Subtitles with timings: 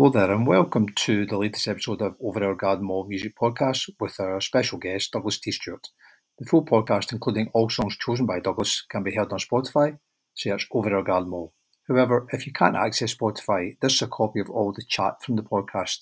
[0.00, 3.90] Hello there, and welcome to the latest episode of Over Our Garden Wall Music Podcast
[4.00, 5.52] with our special guest, Duglas T.
[5.52, 5.88] Stewart.
[6.38, 9.98] The full podcast, including all songs chosen by Duglas, can be heard on Spotify.
[10.32, 11.52] Search Over Our Garden Wall.
[11.86, 15.36] However, if you can't access Spotify, this is a copy of all the chat from
[15.36, 15.98] the podcast.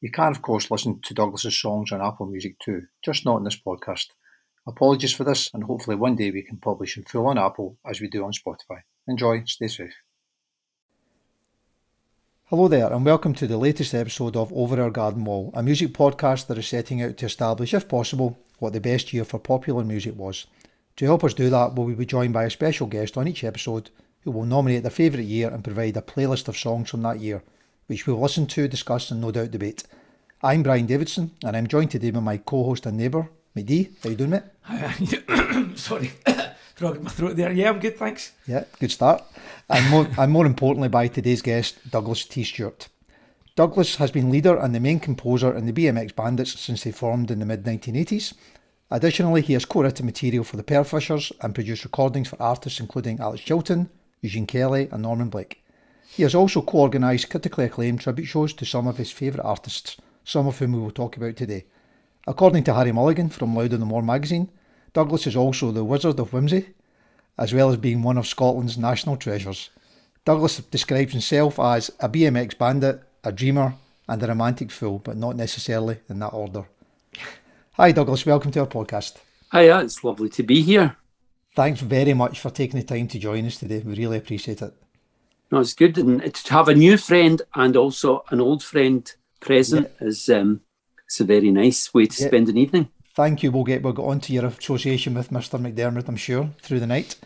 [0.00, 3.42] You can, of course, listen to Duglas's songs on Apple Music too, just not in
[3.42, 4.06] this podcast.
[4.68, 8.00] Apologies for this, and hopefully one day we can publish in full on Apple as
[8.00, 8.82] we do on Spotify.
[9.08, 9.94] Enjoy, stay safe.
[12.52, 15.94] Hello there, and welcome to the latest episode of Over Our Garden Wall, a music
[15.94, 19.82] podcast that is setting out to establish, if possible, what the best year for popular
[19.84, 20.44] music was.
[20.96, 23.88] To help us do that, we'll be joined by a special guest on each episode
[24.20, 27.42] who will nominate their favourite year and provide a playlist of songs from that year,
[27.86, 29.84] which we'll listen to, discuss, and no doubt debate.
[30.42, 33.92] I'm Brian Davidson, and I'm joined today by my co host and neighbour, McD.
[34.02, 35.78] How you doing, mate?
[35.78, 36.10] Sorry.
[36.74, 37.52] Frog in my throat there.
[37.52, 38.32] Yeah, I'm good, thanks.
[38.46, 39.22] Yeah, good start.
[39.68, 42.44] And more, and more importantly, by today's guest, Duglas T.
[42.44, 42.88] Stewart.
[43.56, 47.30] Duglas has been leader and the main composer in the BMX Bandits since they formed
[47.30, 48.32] in the mid 1980s.
[48.90, 53.20] Additionally, he has co written material for the Pearlfishers and produced recordings for artists including
[53.20, 53.90] Alex Chilton,
[54.22, 55.62] Eugene Kelly, and Norman Blake.
[56.08, 59.96] He has also co organised critically acclaimed tribute shows to some of his favourite artists,
[60.24, 61.64] some of whom we will talk about today.
[62.26, 64.50] According to Harry Mulligan from Louder Than War magazine,
[64.94, 66.66] Duglas is also the Wizard of Whimsy,
[67.38, 69.70] as well as being one of Scotland's national treasures.
[70.26, 73.74] Duglas describes himself as a BMX bandit, a dreamer,
[74.06, 76.66] and a romantic fool, but not necessarily in that order.
[77.74, 78.26] Hi, Duglas.
[78.26, 79.16] Welcome to our podcast.
[79.50, 80.96] Hiya, it's lovely to be here.
[81.56, 83.78] Thanks very much for taking the time to join us today.
[83.78, 84.74] We really appreciate it.
[85.50, 89.90] No, it's good, and to have a new friend and also an old friend present
[90.00, 90.06] yeah.
[90.06, 90.60] is um,
[91.06, 92.28] it's a very nice way to yeah.
[92.28, 93.50] spend an evening thank you.
[93.50, 95.60] We'll get we'll get on to your association with Mr.
[95.60, 97.16] McDermott, I'm sure, through the night.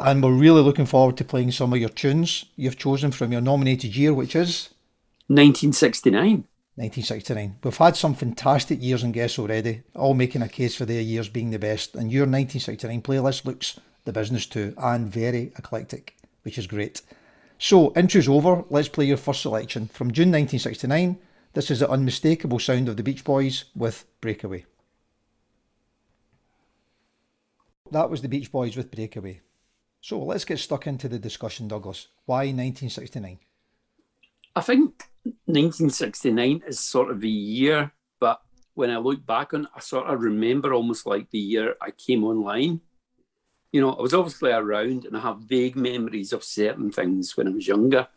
[0.00, 3.40] And we're really looking forward to playing some of your tunes you've chosen from your
[3.40, 4.70] nominated year, which is
[5.26, 6.44] 1969.
[6.76, 7.56] 1969.
[7.64, 11.28] We've had some fantastic years and guests already, all making a case for their years
[11.28, 11.96] being the best.
[11.96, 17.02] And your 1969 playlist looks the business too, and very eclectic, which is great.
[17.58, 18.64] So, intro's over.
[18.70, 21.18] Let's play your first selection from June 1969.
[21.54, 24.64] This is the unmistakable sound of the Beach Boys with Breakaway.
[27.90, 29.40] That was the Beach Boys with Breakaway.
[30.00, 32.08] So let's get stuck into the discussion, Duglas.
[32.26, 33.38] Why 1969?
[34.54, 35.04] I think
[35.46, 38.42] 1969 is sort of a year, but
[38.74, 41.90] when I look back on it, I sort of remember almost like the year I
[41.90, 42.80] came online.
[43.72, 47.48] You know, I was obviously around and I have vague memories of certain things when
[47.48, 48.08] I was younger.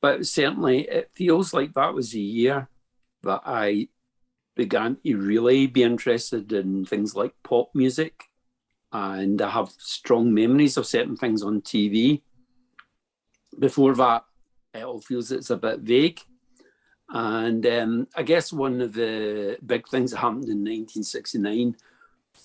[0.00, 2.68] But certainly it feels like that was a year
[3.22, 3.88] that I
[4.56, 8.24] began to really be interested in things like pop music
[8.92, 12.20] and I have strong memories of certain things on TV.
[13.58, 14.24] Before that,
[14.74, 16.20] it all feels it's a bit vague.
[17.08, 21.76] And um, I guess one of the big things that happened in 1969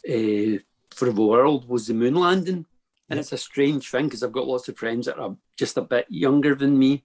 [0.09, 0.59] uh,
[0.91, 2.65] for the world was the moon landing.
[3.09, 5.81] And it's a strange thing because I've got lots of friends that are just a
[5.81, 7.03] bit younger than me.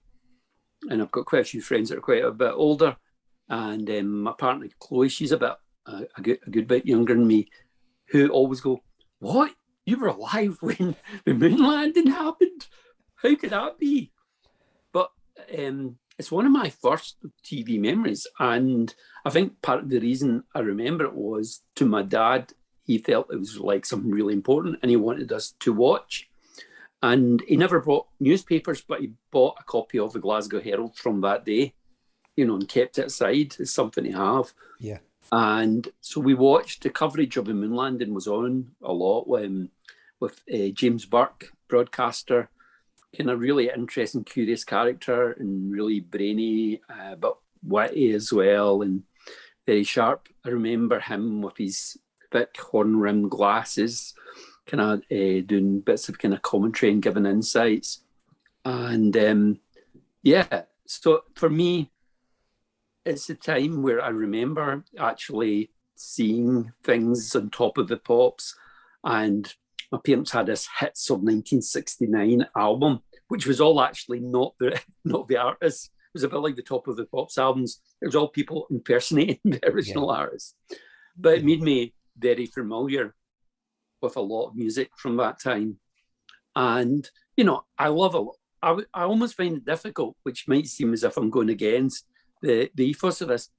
[0.89, 2.97] And I've got quite a few friends that are quite a bit older.
[3.47, 5.53] And um, my partner, Chloe, she's a bit,
[5.85, 7.49] uh, a, good, a good bit younger than me,
[8.07, 8.81] who always go,
[9.23, 9.53] what?
[9.85, 10.95] You were alive when
[11.25, 12.67] the moon landing happened?
[13.15, 14.11] How could that be?
[14.91, 15.11] But
[15.57, 18.27] um, it's one of my first TV memories.
[18.39, 18.93] And
[19.25, 22.53] I think part of the reason I remember it was to my dad,
[22.83, 26.29] he felt it was like something really important and he wanted us to watch.
[27.01, 31.21] And he never bought newspapers, but he bought a copy of the Glasgow Herald from
[31.21, 31.73] that day,
[32.37, 34.53] you know, and kept it aside as something to have.
[34.79, 34.99] Yeah.
[35.35, 39.69] And so we watched the coverage of the moon landing was on a lot when,
[40.19, 42.51] with uh, James Burke, broadcaster,
[43.17, 49.01] kind of really interesting, curious character and really brainy, uh, but witty as well and
[49.65, 50.29] very sharp.
[50.45, 51.97] I remember him with his
[52.31, 54.13] thick horn rimmed glasses,
[54.67, 58.03] kind of uh, doing bits of kind of commentary and giving insights.
[58.65, 59.59] And um,
[60.21, 61.89] yeah, so for me,
[63.05, 68.55] it's a time where I remember actually seeing things on top of the pops.
[69.03, 69.51] And
[69.91, 75.27] my parents had this hits of 1969 album, which was all actually not the not
[75.27, 75.87] the artists.
[75.87, 77.81] It was a bit like the top of the pops albums.
[78.01, 80.19] It was all people impersonating the original yeah.
[80.19, 80.55] artists.
[81.17, 83.15] But it made me very familiar
[84.01, 85.77] with a lot of music from that time.
[86.55, 88.23] And, you know, I love it.
[88.61, 92.05] I, I almost find it difficult, which might seem as if I'm going against
[92.43, 93.49] the the ethos of this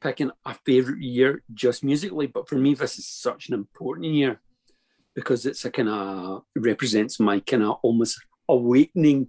[0.00, 4.40] picking a favorite year just musically, but for me, this is such an important year
[5.14, 9.28] because it's a kind of represents my kind of almost awakening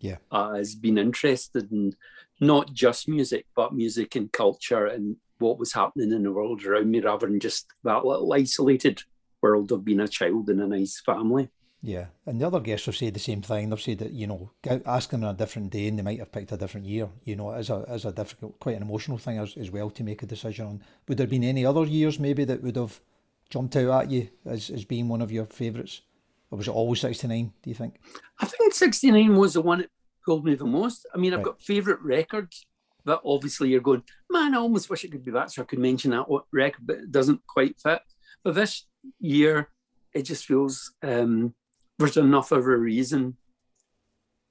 [0.00, 0.16] Yeah.
[0.32, 1.94] As being interested in
[2.40, 6.90] not just music, but music and culture and what was happening in the world around
[6.90, 9.02] me rather than just that little isolated
[9.42, 11.48] world of being a child in a nice family.
[11.80, 13.70] Yeah, and the other guests have said the same thing.
[13.70, 14.50] They've said that you know,
[14.84, 17.08] ask them on a different day, and they might have picked a different year.
[17.24, 20.02] You know, as a as a difficult, quite an emotional thing as, as well to
[20.02, 20.82] make a decision on.
[21.06, 23.00] Would there have been any other years maybe that would have
[23.48, 26.02] jumped out at you as, as being one of your favourites,
[26.50, 27.52] or was it always sixty nine?
[27.62, 27.94] Do you think?
[28.40, 29.90] I think sixty nine was the one that
[30.26, 31.06] pulled me the most.
[31.14, 31.46] I mean, I've right.
[31.46, 32.66] got favourite records,
[33.04, 35.78] but obviously you're going, man, I almost wish it could be that, so I could
[35.78, 38.02] mention that record, but it doesn't quite fit.
[38.42, 38.84] But this
[39.20, 39.68] year,
[40.12, 40.92] it just feels.
[41.04, 41.54] um
[41.98, 43.36] there's enough of a reason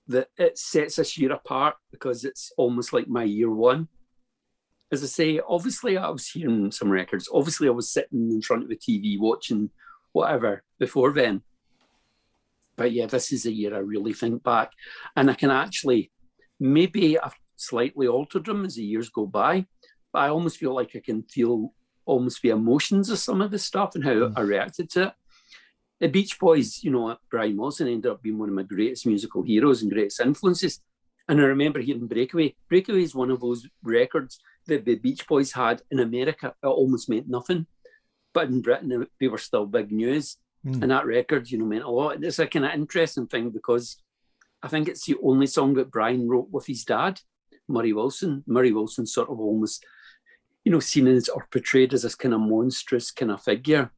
[0.08, 3.88] that it sets this year apart because it's almost like my year one.
[4.92, 7.30] As I say, obviously I was hearing some records.
[7.34, 9.70] Obviously I was sitting in front of the TV watching
[10.14, 11.42] whatever before then.
[12.78, 14.72] But yeah, this is a year I really think back.
[15.16, 16.12] And I can actually,
[16.60, 19.66] maybe I've slightly altered them as the years go by,
[20.14, 21.74] but I almost feel like I can feel
[22.06, 24.34] almost the emotions of some of the stuff and how mm.
[24.38, 25.14] I reacted to it
[26.00, 29.42] the Beach Boys, you know, Brian Wilson ended up being one of my greatest musical
[29.42, 30.82] heroes and greatest influences.
[31.28, 32.56] And I remember hearing Breakaway.
[32.70, 36.54] Breakaway is one of those records that the Beach Boys had in America.
[36.62, 37.66] It almost meant nothing.
[38.34, 40.38] But in Britain, they were still big news.
[40.66, 40.84] Mm.
[40.84, 42.24] And that record, you know, meant a lot.
[42.24, 44.02] It's a kind of interesting thing because
[44.62, 47.20] I think it's the only song that Brian wrote with his dad,
[47.68, 48.44] Murray Wilson.
[48.48, 49.86] Murray Wilson sort of almost,
[50.64, 53.92] you know, seen as or portrayed as this kind of monstrous kind of figure.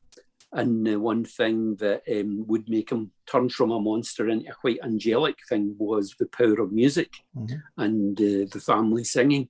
[0.51, 4.55] And the one thing that um, would make him turn from a monster into a
[4.55, 7.57] quite angelic thing was the power of music mm-hmm.
[7.77, 9.49] and uh, the family singing.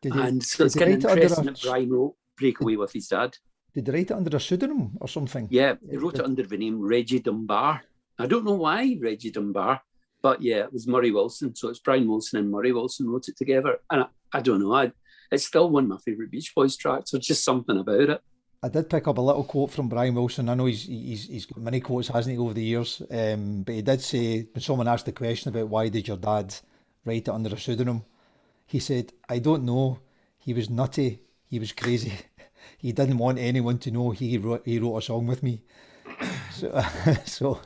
[0.00, 3.36] Did He, and so it's kind of interesting that Brian wrote Breakaway with his dad.
[3.74, 5.48] Did he write it under a pseudonym or something?
[5.50, 7.82] Yeah, he wrote it under the name Reggie Dunbar.
[8.18, 9.82] I don't know why Reggie Dunbar,
[10.22, 11.54] but yeah, it was Murray Wilson.
[11.54, 13.78] So it's Brian Wilson and Murray Wilson wrote it together.
[13.90, 14.92] And I, I don't know, I,
[15.30, 17.10] it's still one of my favourite Beach Boys tracks.
[17.10, 18.22] There's just something about it.
[18.62, 20.48] I did pick up a little quote from Brian Wilson.
[20.48, 23.00] I know he's he's, he's got many quotes, hasn't he, over the years?
[23.10, 26.54] Um, but he did say when someone asked the question about why did your dad
[27.04, 28.04] write it under a pseudonym,
[28.66, 30.00] he said, "I don't know.
[30.38, 31.20] He was nutty.
[31.46, 32.12] He was crazy.
[32.78, 35.62] he didn't want anyone to know he wrote he wrote a song with me."
[36.52, 36.84] so,
[37.24, 37.60] so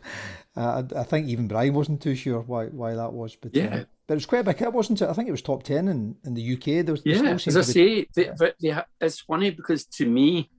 [0.56, 3.34] uh, I, I think even Brian wasn't too sure why why that was.
[3.34, 3.76] But yeah.
[3.76, 5.08] Uh, but it was quite a big hit, wasn't it?
[5.08, 6.84] I think it was top ten in, in the UK.
[6.84, 8.30] There was, yeah, as I say, they,
[8.60, 10.50] they, it's funny because to me,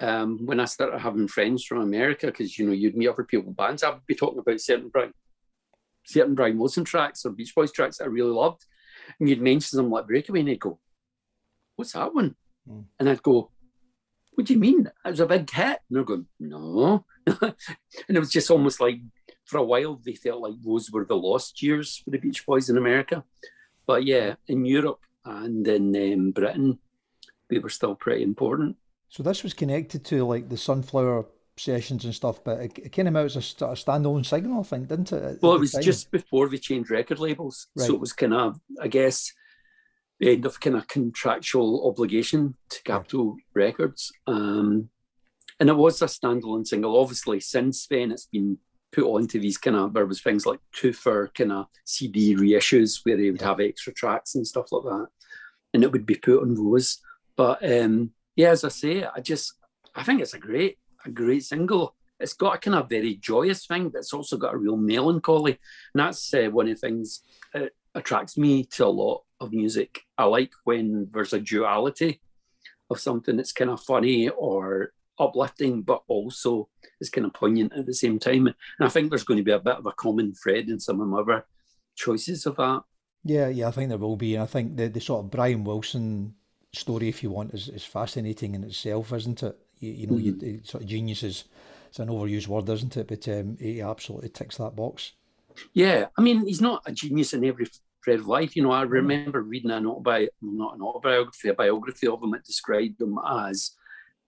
[0.00, 3.52] um, when I started having friends from America, because you know you'd meet other people
[3.52, 5.12] bands, I'd be talking about certain Brian,
[6.06, 8.64] certain Brian Wilson tracks or Beach Boys tracks that I really loved,
[9.18, 10.78] and you'd mention them like Breakaway, and they'd go,
[11.76, 12.34] "What's that one?"
[12.68, 12.84] Mm.
[12.98, 13.50] And I'd go,
[14.32, 14.90] "What do you mean?
[15.04, 17.54] It was a big hit?" And they're going, "No," and
[18.08, 19.00] it was just almost like
[19.44, 22.70] for a while they felt like those were the lost years for the Beach Boys
[22.70, 23.22] in America,
[23.86, 26.78] but yeah, in Europe and in um, Britain,
[27.50, 28.76] they were still pretty important.
[29.10, 31.26] So this was connected to like the sunflower
[31.56, 34.88] sessions and stuff, but it, it came out as a, a standalone signal, I think,
[34.88, 35.38] didn't it?
[35.42, 35.82] Well, it was time?
[35.82, 37.86] just before they changed record labels, right.
[37.86, 39.32] so it was kind of, I guess,
[40.20, 43.44] the end of kind of contractual obligation to Capitol yeah.
[43.54, 44.88] Records, um,
[45.58, 46.98] and it was a standalone single.
[46.98, 48.58] Obviously, since then it's been
[48.92, 53.00] put onto these kind of there was things like two for kind of CD reissues
[53.04, 53.48] where they would yeah.
[53.48, 55.06] have extra tracks and stuff like that,
[55.74, 57.00] and it would be put on those.
[57.36, 59.54] But um, yeah, as I say, I just
[59.94, 61.94] I think it's a great a great single.
[62.18, 65.58] It's got a kind of very joyous thing, but it's also got a real melancholy,
[65.94, 67.22] and that's uh, one of the things
[67.54, 70.02] that attracts me to a lot of music.
[70.18, 72.20] I like when there's a duality
[72.90, 76.68] of something that's kind of funny or uplifting, but also
[77.00, 78.46] is kind of poignant at the same time.
[78.46, 81.00] And I think there's going to be a bit of a common thread in some
[81.00, 81.44] of my other
[81.94, 82.82] choices of that.
[83.24, 84.34] Yeah, yeah, I think there will be.
[84.34, 86.34] And I think the, the sort of Brian Wilson
[86.72, 89.58] story, if you want, is, is fascinating in itself, isn't it?
[89.78, 90.44] You, you know, mm-hmm.
[90.44, 91.44] you, sort of genius is
[91.88, 93.08] it's an overused word, isn't it?
[93.08, 95.12] But um, he absolutely ticks that box.
[95.74, 97.66] Yeah, I mean, he's not a genius in every
[98.04, 98.54] thread of life.
[98.54, 102.44] You know, I remember reading an autobi- not an autobiography, a biography of him that
[102.44, 103.72] described him as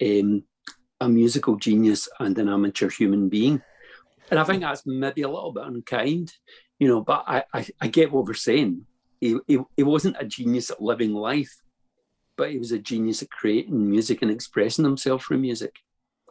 [0.05, 0.43] um,
[1.01, 3.63] a musical genius and an amateur human being.
[4.31, 6.33] And I think that's maybe a little bit unkind,
[6.79, 8.87] you know, but I, I, I get what we're saying.
[9.21, 11.62] He, he, he wasn't a genius at living life
[12.37, 15.77] but he was a genius at creating music and expressing himself through music,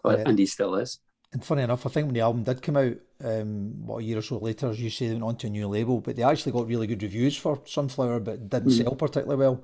[0.06, 0.24] yeah.
[0.26, 1.00] and he still is.
[1.34, 4.18] And funny enough, I think when the album did come out, um, what a year
[4.18, 6.24] or so later, as you say, they went on to a new label, but they
[6.24, 8.84] actually got really good reviews for Sunflower, but didn't mm.
[8.84, 9.64] sell particularly well.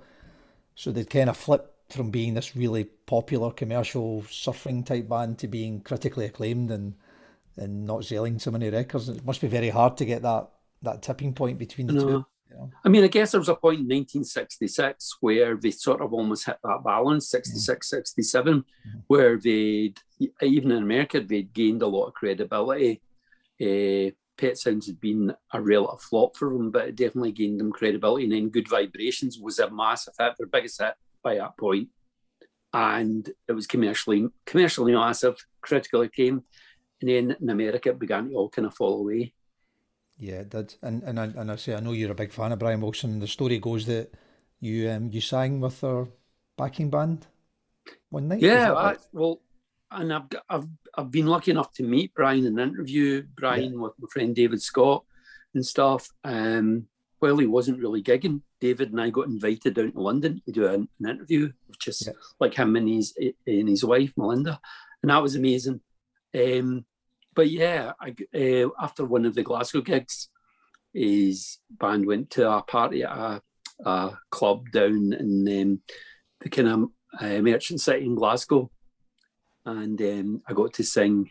[0.75, 5.47] So they'd kind of flipped from being this really popular commercial surfing type band to
[5.47, 6.95] being critically acclaimed and
[7.57, 9.09] and not selling so many records.
[9.09, 10.49] It must be very hard to get that
[10.83, 12.25] that tipping point between the two.
[12.49, 12.55] No.
[12.55, 12.71] You know?
[12.83, 16.45] I mean, I guess there was a point in 1966 where they sort of almost
[16.45, 18.63] hit that balance, 66, 67,
[19.07, 19.93] where they,
[20.41, 23.01] even in America, they'd gained a lot of credibility.
[23.61, 27.71] Uh, Pet Sounds had been a relative flop for them, but it definitely gained them
[27.71, 28.25] credibility.
[28.25, 31.89] And then Good Vibrations was a massive hit, their biggest hit by that point.
[32.73, 36.43] And it was commercially commercially massive, critical acclaim.
[37.01, 39.33] And then in America, it began to all kind of fall away.
[40.19, 40.75] Yeah, it did.
[40.81, 43.19] And and I, and I say I know you're a big fan of Brian Wilson.
[43.19, 44.11] The story goes that
[44.59, 46.07] you um you sang with her
[46.57, 47.27] backing band
[48.09, 48.41] one night.
[48.41, 49.41] Yeah, I, well,
[49.91, 53.93] and I've, got- I've I've been lucky enough to meet Brian and interview Brian with
[53.99, 55.03] my friend David Scott
[55.53, 56.09] and stuff.
[56.23, 56.87] Um,
[57.19, 60.67] while he wasn't really gigging, David and I got invited down to London to do
[60.67, 62.13] an, an interview, which is Yeah.
[62.39, 64.59] like him and his and his wife Melinda,
[65.03, 65.81] and that was amazing.
[66.35, 66.85] Um,
[67.37, 70.29] but yeah, I, uh, after one of the Glasgow gigs,
[70.91, 73.41] his band went to a party at a,
[73.85, 75.81] a club down in um,
[76.41, 76.89] the kind of
[77.21, 78.71] uh, Merchant City in Glasgow,
[79.67, 81.29] and um, I got to sing.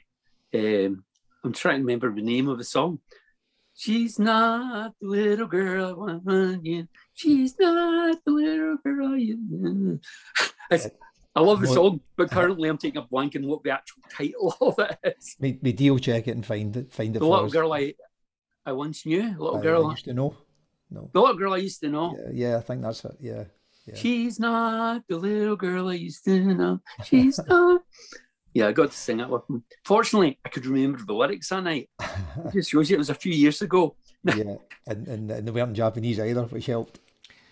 [0.54, 1.04] Um,
[1.42, 3.00] I'm trying to remember the name of the song.
[3.74, 6.88] She's not the little girl I want.
[7.14, 10.00] She's not the little girl you.
[11.36, 14.02] I love the Well- song, but currently I'm taking a blank on what the actual
[14.10, 15.36] title of it is.
[15.38, 17.52] Me, me deal check it and find it find it The little us.
[17.52, 17.94] girl I,
[18.64, 19.22] I once knew.
[19.34, 20.34] The little I- I used to know.
[20.90, 21.10] No.
[21.12, 22.16] The little girl I used to know.
[22.16, 23.16] Yeah, yeah, I think that's it.
[23.20, 23.44] Yeah.
[23.86, 23.94] Yeah.
[23.96, 26.80] She's not the little girl I used to know.
[27.04, 27.82] She's not.
[28.54, 29.62] Yeah, I got to sing it with him.
[29.84, 31.90] Fortunately, I could remember the lyrics that night.
[32.46, 33.94] It just shows you it was a few years ago.
[34.24, 37.00] yeah, and, and and they weren't Japanese either, which helped.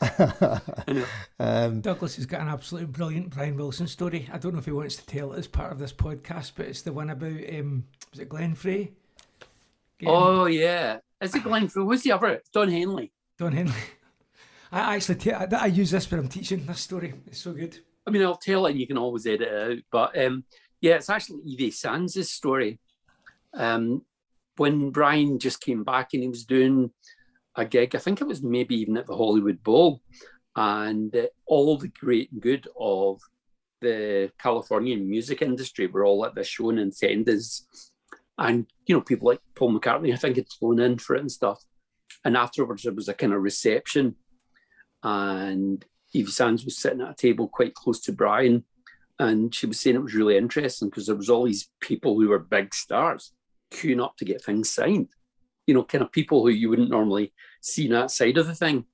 [0.92, 1.04] know.
[1.38, 4.28] um, Duglas has got an absolutely brilliant Brian Wilson story.
[4.32, 6.66] I don't know if he wants to tell it as part of this podcast, but
[6.66, 8.92] it's the one about um, was it Glenn Frey?
[9.98, 11.68] Getting Oh yeah, is it Glenn?
[11.68, 11.82] Frey?
[11.82, 12.42] Who's the other?
[12.52, 13.12] Don Henley.
[13.38, 13.74] Don Henley.
[14.72, 17.14] I actually ta- I, I use this when I'm teaching this story.
[17.26, 17.78] It's so good.
[18.06, 19.78] I mean, I'll tell it, and you can always edit it out.
[19.90, 20.44] But um,
[20.80, 22.78] yeah, it's actually Evie Sands' story.
[23.54, 24.04] Um,
[24.56, 26.90] when Brian just came back and he was doing
[27.56, 30.02] a gig, I think it was maybe even at the Hollywood Bowl,
[30.56, 33.20] and uh, all the great and good of
[33.80, 37.66] the Californian music industry were all at the show in Senders.
[38.38, 41.30] And, you know, people like Paul McCartney, I think, had flown in for it and
[41.30, 41.62] stuff.
[42.24, 44.16] And afterwards, there was a kind of reception.
[45.02, 48.64] And Evie Sands was sitting at a table quite close to Brian.
[49.18, 52.28] And she was saying it was really interesting because there was all these people who
[52.28, 53.32] were big stars
[53.70, 55.08] queuing up to get things signed.
[55.66, 58.84] You know, kind of people who you wouldn't normally see that side of the thing.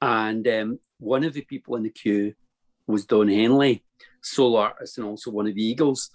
[0.00, 2.34] And um, one of the people in the queue
[2.86, 3.84] was Don Henley,
[4.22, 6.10] solo artist and also one of the Eagles.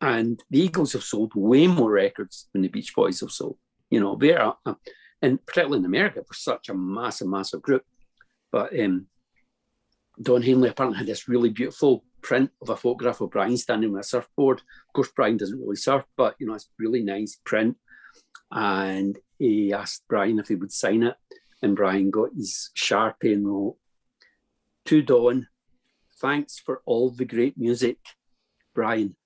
[0.00, 3.58] And the Eagles have sold way more records than the Beach Boys have sold.
[3.90, 4.74] You know, they're, uh,
[5.20, 7.84] and particularly in America, for such a massive, massive group.
[8.50, 9.06] But um,
[10.22, 14.04] Don Henley apparently had this really beautiful print of a photograph of Brian standing with
[14.04, 14.60] a surfboard.
[14.60, 17.76] Of course, Brian doesn't really surf, but you know, it's really nice print.
[18.50, 21.16] And he asked Brian if he would sign it,
[21.62, 23.78] and Brian got his sharpie and wrote,
[24.84, 25.48] "To Don,
[26.20, 27.98] thanks for all the great music,
[28.74, 29.16] Brian."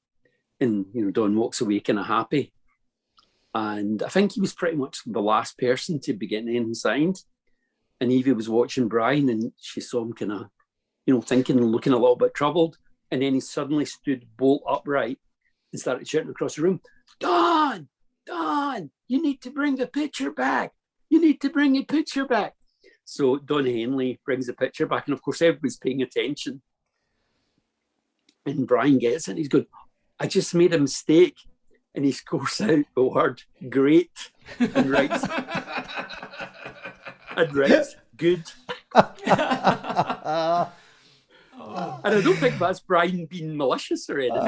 [0.60, 2.52] And you know, Don walks away kind of happy.
[3.54, 7.22] And I think he was pretty much the last person to be getting anything signed.
[8.00, 10.50] And Evie was watching Brian, and she saw him kind of,
[11.06, 12.78] you know, thinking and looking a little bit troubled.
[13.10, 15.18] And then he suddenly stood bolt upright
[15.72, 16.80] and started shouting across the room,
[17.18, 17.88] Don,
[18.26, 20.72] Don, you need to bring the picture back.
[21.10, 22.54] You need to bring the picture back.
[23.04, 26.62] So Don Henley brings the picture back, and of course, everybody's paying attention.
[28.46, 29.66] And Brian gets it, and he's going,
[30.18, 31.36] I just made a mistake.
[31.94, 34.10] And he scores out the word great
[34.58, 35.24] and writes,
[37.36, 38.42] and writes good.
[42.04, 44.42] And I don't think that's Brian being malicious or anything.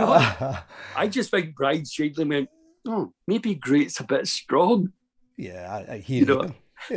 [0.94, 2.48] I just think Brian strangely went,
[2.86, 4.92] oh, maybe great's a bit strong.
[5.36, 6.54] yeah, I, I hear You know, you.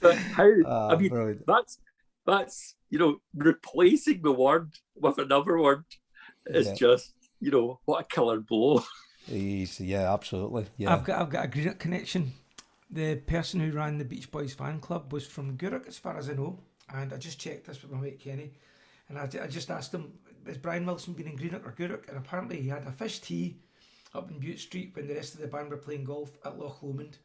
[0.00, 1.46] But how, Ah, I mean, brilliant.
[1.46, 1.78] that's,
[2.26, 5.84] that's, you know, replacing the word with another word
[6.46, 6.74] is Yeah.
[6.74, 8.82] just, you know, what a killer blow.
[9.26, 10.66] He's, yeah, absolutely.
[10.76, 10.92] Yeah.
[10.94, 12.32] I've got I've got a Greenock connection.
[12.90, 16.30] The person who ran the Beach Boys fan club was from Gourock, as far as
[16.30, 16.58] I know.
[16.94, 18.52] And I just checked this with my mate Kenny,
[19.10, 20.14] and I, I just asked him,
[20.46, 23.58] "Has Brian Wilson been in Greenock or Gourock?" And apparently he had a fish tea
[24.14, 26.82] up in Butte Street when the rest of the band were playing golf at Loch
[26.82, 27.18] Lomond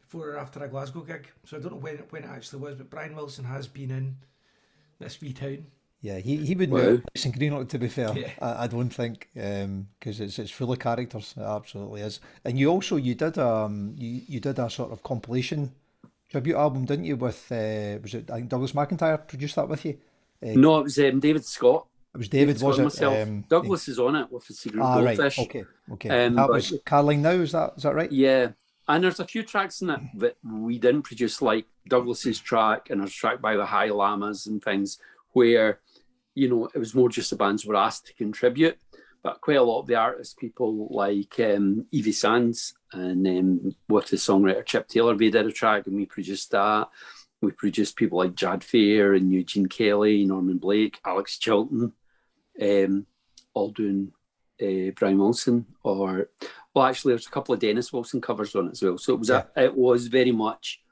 [0.00, 1.28] before or after a Glasgow gig.
[1.44, 4.16] So I don't know when when it actually was, but Brian Wilson has been in
[4.98, 5.66] this wee town.
[6.02, 6.78] Yeah, he, he would Wow.
[6.78, 8.16] know Mason Greenock, to be fair.
[8.16, 8.30] Yeah.
[8.40, 11.34] I, I don't think, because it's it's full of characters.
[11.36, 12.20] It absolutely is.
[12.44, 15.72] And you also, you did um you, you did a sort of compilation
[16.28, 19.84] tribute album, didn't you, with, uh, was it, I think Douglas McIntyre produced that with
[19.84, 19.96] you?
[20.42, 21.86] No, it was um, David Scott.
[22.16, 22.82] It was David, was it?
[22.82, 23.28] myself.
[23.28, 25.20] Um, Douglas is on it with the Secret Ah, right.
[25.20, 25.66] Okay.
[25.92, 26.24] Okay.
[26.24, 27.32] Um, that was Caroline Now.
[27.32, 28.10] Is that is that right?
[28.10, 28.52] Yeah,
[28.88, 33.04] and there's a few tracks in it that we didn't produce, like Douglas's track and
[33.04, 34.98] a track by the High Llamas and things,
[35.32, 35.80] where
[36.34, 38.78] you know it was more just the bands were asked to contribute.
[39.22, 44.06] But quite a lot of the artists, people like um, Evie Sands and um, with
[44.06, 46.88] the songwriter Chip Taylor, they did a track and we produced that.
[47.42, 51.92] We produced people like Jad Fair and Eugene Kelly, Norman Blake, Alex Chilton,
[52.60, 53.06] um,
[53.54, 54.12] all doing
[54.62, 56.28] uh, Brian Wilson or
[56.76, 58.98] well, actually, there's a couple of Dennis Wilson covers on it as well.
[58.98, 60.82] So it was a, it was very much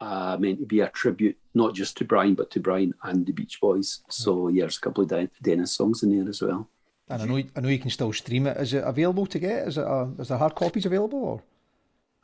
[0.00, 3.30] uh, meant to be a tribute, not just to Brian, but to Brian and the
[3.30, 4.00] Beach Boys.
[4.10, 6.68] So yeah, there's a couple of Den- Dennis songs in there as well.
[7.08, 8.56] And I know I know you can still stream it.
[8.56, 9.68] Is it available to get?
[9.68, 11.42] Is it a, is there hard copies available or?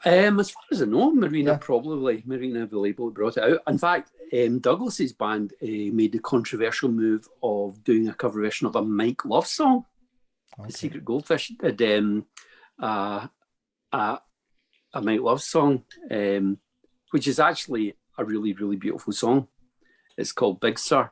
[0.07, 1.59] Um, as far as I know, Marina Yeah.
[1.59, 3.61] probably Marina Vallejo brought it out.
[3.67, 8.67] In fact, um, Douglas's band uh, made the controversial move of doing a cover version
[8.67, 9.85] of a Mike Love song.
[10.59, 10.67] Okay.
[10.69, 12.27] The Secret Goldfish did um,
[12.79, 13.27] uh,
[13.93, 14.19] a,
[14.93, 16.59] a Mike Love song, um,
[17.11, 19.49] which is actually a really, really beautiful song.
[20.17, 21.11] It's called Big Sur.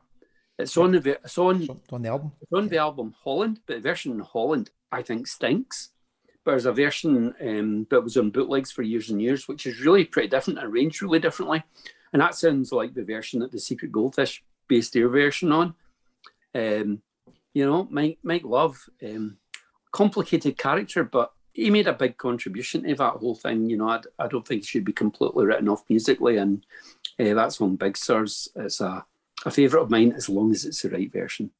[0.59, 2.31] It's on the it's on on the album.
[2.39, 5.89] it's on the album Holland, but the version in Holland I think stinks.
[6.45, 9.79] But there's a version um, that was on bootlegs for years and years, which is
[9.79, 11.63] really pretty different, arranged really differently.
[12.11, 15.75] And that sounds like the version that the Secret Goldfish based their version on.
[16.53, 17.01] Um,
[17.53, 19.37] you know, Mike, Mike Love, um,
[19.91, 23.69] complicated character, but he made a big contribution to that whole thing.
[23.69, 26.37] You know, I, I don't think it should be completely written off musically.
[26.37, 26.65] And
[27.19, 28.49] uh, that's on Big Sirs.
[28.55, 29.05] It's a,
[29.45, 31.51] a favourite of mine as long as it's the right version.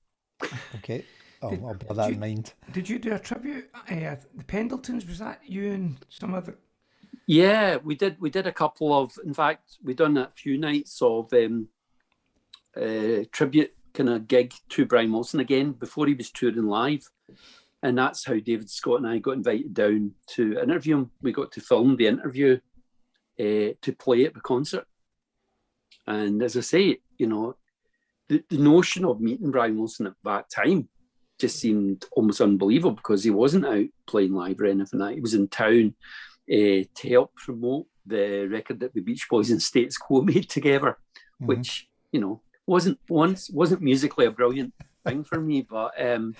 [0.76, 1.06] Okay.
[1.44, 2.54] I'll, Did- I'll bear that you- in mind.
[2.72, 3.70] Did you do a tribute?
[3.90, 6.58] Uh, the Pendletons was that you and some other?
[7.28, 8.20] Yeah, we did.
[8.20, 9.14] We did a couple of.
[9.26, 11.70] In fact, we done a few nights of um,
[12.76, 17.10] uh, tribute kind of gig to Brian Wilson again before he was touring live,
[17.82, 21.12] and that's how David Scott and I got invited down to interview him.
[21.22, 22.60] We got to film the interview
[23.40, 24.86] uh, to play at the concert,
[26.08, 27.56] and as I say, you know,
[28.28, 30.90] the, the notion of meeting Brian Wilson at that time
[31.40, 35.16] just seemed almost unbelievable because he wasn't out playing live or anything like that.
[35.16, 35.96] He was in town
[36.52, 40.98] uh, to help promote the record that the Beach Boys and Status Quo made together,
[41.42, 41.48] Mhm.
[41.48, 44.74] which you know wasn't once wasn't musically a brilliant
[45.06, 46.36] thing for me, but um,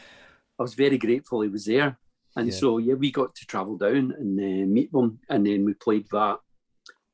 [0.60, 1.98] I was very grateful he was there.
[2.36, 2.56] And Yeah.
[2.56, 6.08] so yeah, we got to travel down and uh, meet them, and then we played
[6.12, 6.40] that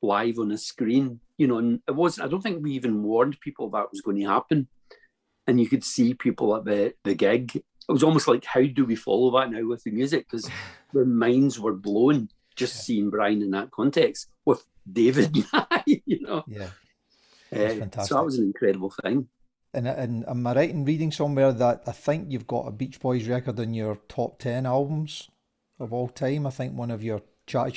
[0.02, 1.20] live on a screen.
[1.38, 4.18] You know, and it was I don't think we even warned people that was going
[4.18, 4.68] to happen,
[5.49, 7.55] and you could see people at the the gig.
[7.55, 10.27] It was almost like, how do we follow that now with the music?
[10.29, 10.49] Because
[10.93, 15.35] their minds were blown just seeing Brian in that context with David,
[15.85, 16.43] you know.
[16.47, 16.69] Yeah.
[17.51, 19.27] Uh, so that was an incredible thing.
[19.73, 22.99] And, and am I right in reading somewhere that I think you've got a Beach
[22.99, 25.29] Boys record in your top 10 albums
[25.79, 26.45] of all time?
[26.45, 27.21] I think one of your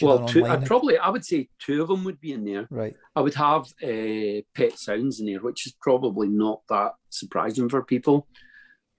[0.03, 0.45] Well, two.
[0.47, 2.67] I'd probably I would say two of them would be in there.
[2.71, 2.95] right.
[3.17, 7.83] I would have uh, Pet Sounds in there, which is probably not that surprising for
[7.83, 8.27] people.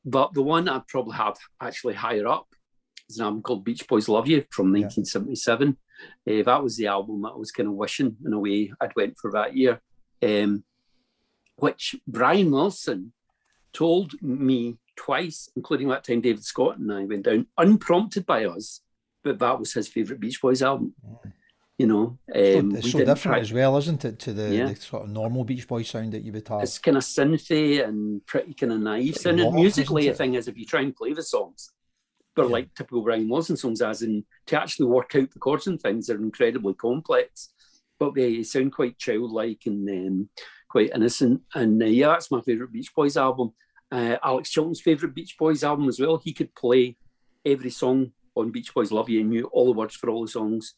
[0.06, 2.48] But the one I'd probably have actually higher up
[3.10, 4.84] is an album called Beach Boys Love You from Yeah.
[4.88, 5.78] 1977.
[6.28, 8.96] Uh, that was the album that I was kind of wishing in a way I'd
[8.96, 9.82] went for that year.
[10.22, 10.64] Um,
[11.56, 13.14] which Brian Wilson
[13.74, 18.82] told me twice, including that time David Scott and I went down, unprompted by us,
[19.24, 20.94] but that was his favourite Beach Boys album.
[21.80, 24.68] You know, So um, it's so different try- as well, isn't it, to the, Yeah.
[24.68, 26.62] the sort of normal Beach Boys sound that you would have?
[26.62, 29.54] it's kind of synthy and pretty kind of naive sounding.
[29.56, 31.72] Musically, the thing is, if you try and play the songs,
[32.36, 32.52] they're Yeah.
[32.52, 36.08] like typical Brian Wilson songs, as in to actually work out the chords and things,
[36.08, 37.50] they're incredibly complex,
[38.00, 40.30] but they sound quite childlike and um,
[40.70, 41.42] quite innocent.
[41.56, 43.52] And uh, yeah, that's my favourite Beach Boys album.
[43.92, 46.18] Uh, Alex Chilton's favourite Beach Boys album as well.
[46.24, 46.98] He could play
[47.44, 50.28] every song on Beach Boys Love You and knew all the words for all the
[50.32, 50.74] songs.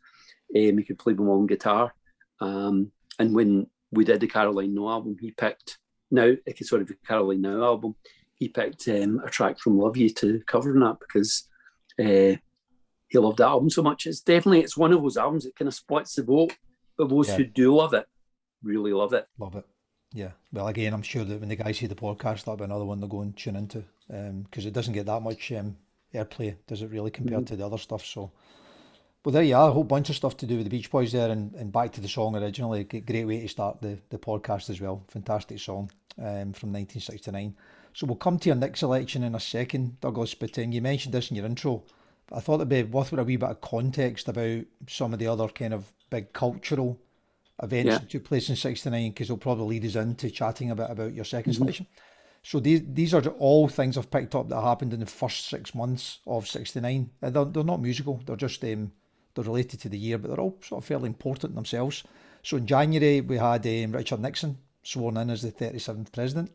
[0.56, 1.94] Um, he could play them all on guitar.
[2.40, 5.78] Um, and when we did the Caroline No album, he picked
[6.12, 7.96] now, okay, sorry, the Caroline Now album,
[8.36, 11.48] he picked um, a track from Love You to cover on that because
[12.00, 12.38] uh,
[13.08, 14.06] he loved that album so much.
[14.06, 16.54] It's definitely it's one of those albums that kind of splits the vote,
[16.98, 17.38] but those Yeah.
[17.38, 18.06] who do love it
[18.64, 19.26] really love it.
[19.38, 19.66] Love it.
[20.14, 20.32] Yeah.
[20.52, 23.00] Well, again, I'm sure that when the guys see the podcast, that'll be another one
[23.00, 23.84] they'll go and tune into
[24.44, 25.78] because it doesn't get that much um,
[26.16, 27.54] airplay, does it really, compared Mm-hmm.
[27.54, 28.06] to the other stuff?
[28.06, 28.32] So
[29.24, 29.70] Well, there you are.
[29.70, 31.92] A whole bunch of stuff to do with the Beach Boys there, and, and back
[31.94, 32.84] to the song originally.
[32.84, 35.04] Great way to start the, the podcast as well.
[35.08, 37.56] Fantastic song um, from 1969.
[37.94, 40.36] So we'll come to your next selection in a second, Duglas.
[40.38, 41.84] But um, you mentioned this in your intro.
[42.28, 45.20] But I thought it'd be worth with a wee bit of context about some of
[45.20, 47.00] the other kind of big cultural
[47.64, 47.98] events yeah.
[48.00, 51.14] that took place in '69, because it'll probably lead us into chatting a bit about
[51.14, 51.52] your 2nd mm-hmm.
[51.52, 51.88] selection.
[52.46, 55.74] So these these are all things I've picked up that happened in the first six
[55.74, 57.10] months of '69.
[57.20, 58.92] They're, they're not musical; they're just um,
[59.34, 62.04] they're related to the year, but they're all sort of fairly important themselves.
[62.44, 66.52] So in January we had um, Richard Nixon sworn in as the 37th president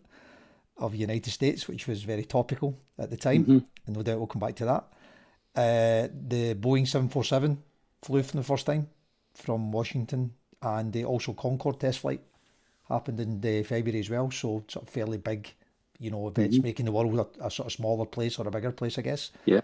[0.76, 3.59] of the United States, which was very topical at the time, mm-hmm.
[3.87, 4.85] and no doubt we'll come back to that.
[5.57, 7.61] Uh, the Boeing 747
[8.03, 8.88] flew for the first time
[9.35, 12.20] from Washington, and the also Concorde test flight
[12.88, 14.31] happened in the February as well.
[14.31, 15.53] So sort of fairly big,
[16.01, 16.67] you know, events mm-hmm.
[16.67, 19.31] making the world a, a, sort of smaller place or a bigger place, I guess.
[19.45, 19.61] Yeah.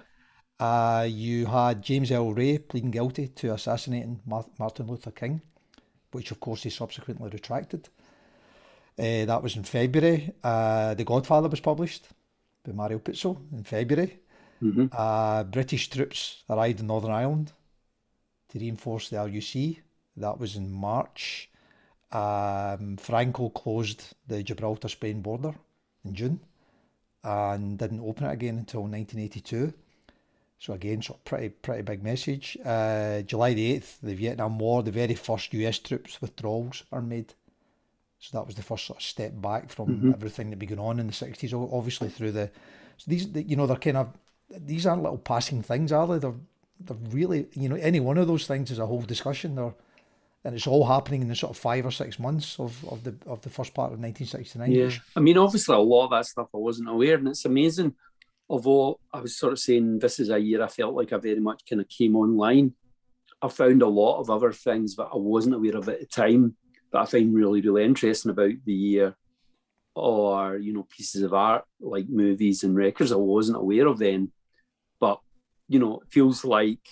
[0.61, 5.40] Uh, you had James Earl Ray pleading guilty to assassinating Martin Luther King,
[6.12, 7.88] which of course he subsequently retracted.
[8.99, 10.33] Uh, that was in February.
[10.44, 12.07] Uh, the Godfather was published
[12.64, 14.18] by Mario Puzo in February.
[14.62, 14.87] Mm-hmm.
[14.92, 17.53] Uh, British troops arrived in Northern Ireland
[18.51, 19.79] to reinforce the RUC.
[20.16, 21.51] That was in March.
[22.12, 25.55] Um, Franco closed the Gibraltar Spain border
[26.07, 26.40] in June
[27.23, 29.75] and didn't open it again until 1982.
[30.59, 32.57] So again, sort of pretty pretty big message.
[32.64, 35.79] Uh, July the eighth, the Vietnam War, the very first U.S.
[35.79, 37.35] troops withdrawals are made.
[38.21, 40.12] So that was the first sort of step back from mm-hmm.
[40.12, 41.53] everything that began on in the sixties.
[41.53, 42.51] Obviously through the,
[42.97, 44.09] so these you know they're kind of
[44.49, 46.19] these aren't little passing things, are they?
[46.19, 46.40] They're
[46.81, 49.57] they're really you know any one of those things is a whole discussion.
[49.57, 49.75] They're
[50.46, 53.16] and it's all happening in the sort of five or six months of, of the
[53.26, 54.70] of the first part of 1969.
[54.70, 57.94] Yeah, I mean, obviously a lot of that stuff I wasn't aware, and it's amazing.
[58.48, 61.40] Although I was sort of saying this is a year I felt like I very
[61.40, 62.74] much kind of came online.
[63.42, 66.56] I found a lot of other things that I wasn't aware of at the time
[66.92, 69.16] that I find really really interesting about the year,
[69.96, 74.30] or you know pieces of art like movies and records I wasn't aware of then,
[75.00, 75.18] but
[75.68, 76.87] you know it feels like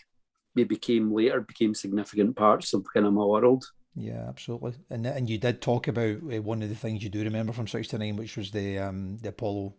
[0.54, 3.64] they became later became significant parts of kind of my world.
[3.96, 4.74] Yeah, absolutely.
[4.90, 7.68] And and you did talk about uh, one of the things you do remember from
[7.68, 9.74] '69, which was the um, the Apollo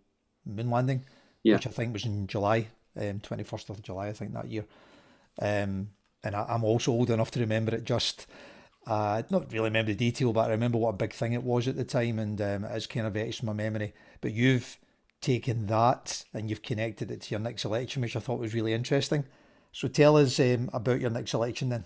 [0.45, 1.05] moon landing,
[1.43, 1.55] yeah.
[1.55, 4.65] which I think was in July, twenty um, first of July, I think that year.
[5.41, 5.89] Um,
[6.23, 7.83] and I, am also old enough to remember it.
[7.83, 8.25] Just
[8.87, 11.67] uh, not really remember the detail, but I remember what a big thing it was
[11.67, 13.93] at the time, and um, it's kind of etched in my memory.
[14.21, 14.77] But you've
[15.21, 18.73] taken that and you've connected it to your next election, which I thought was really
[18.73, 19.25] interesting.
[19.75, 21.83] So tell us um, about your next election then.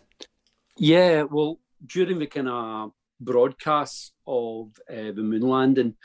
[0.78, 5.95] Yeah, well, during the kind of broadcasts of uh, the moon landing,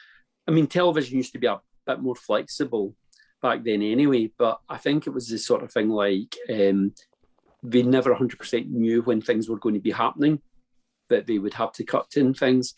[0.48, 2.94] I mean, television used to be a bit more flexible
[3.42, 6.94] back then anyway, but I think it was this sort of thing like um,
[7.62, 10.40] they never 100% knew when things were going to be happening,
[11.10, 12.72] that they would have to cut in things.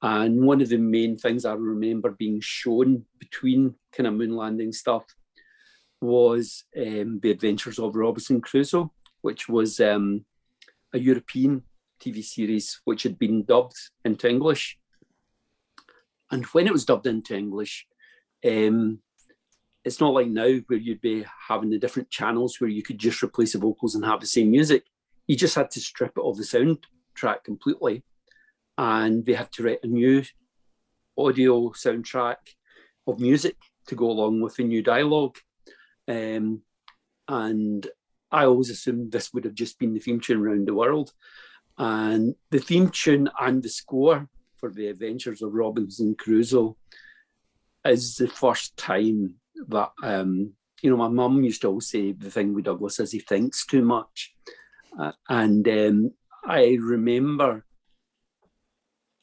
[0.00, 4.70] And one of the main things I remember being shown between kind of moon landing
[4.70, 5.06] stuff
[6.00, 10.24] was um, The Adventures of Robinson Crusoe, which was um,
[10.92, 11.62] a European
[12.00, 14.78] TV series which had been dubbed into English.
[16.30, 17.86] And when it was dubbed into English,
[18.46, 19.00] um,
[19.84, 23.22] it's not like now where you'd be having the different channels where you could just
[23.22, 24.84] replace the vocals and have the same music.
[25.26, 28.04] You just had to strip it of the soundtrack completely.
[28.76, 30.22] And they had to write a new
[31.16, 32.36] audio soundtrack
[33.06, 33.56] of music
[33.88, 35.38] to go along with the new dialogue.
[36.08, 36.62] Um,
[37.28, 37.86] and
[38.30, 41.12] I always assumed this would have just been the theme tune around the world.
[41.76, 46.76] And the theme tune and the score for the Adventures of Robinson Crusoe
[47.84, 49.36] is the first time
[49.68, 53.12] that um, you know my mum used to always say the thing with Duglas is
[53.12, 54.34] he thinks too much,
[54.98, 56.12] uh, and um,
[56.44, 57.64] I remember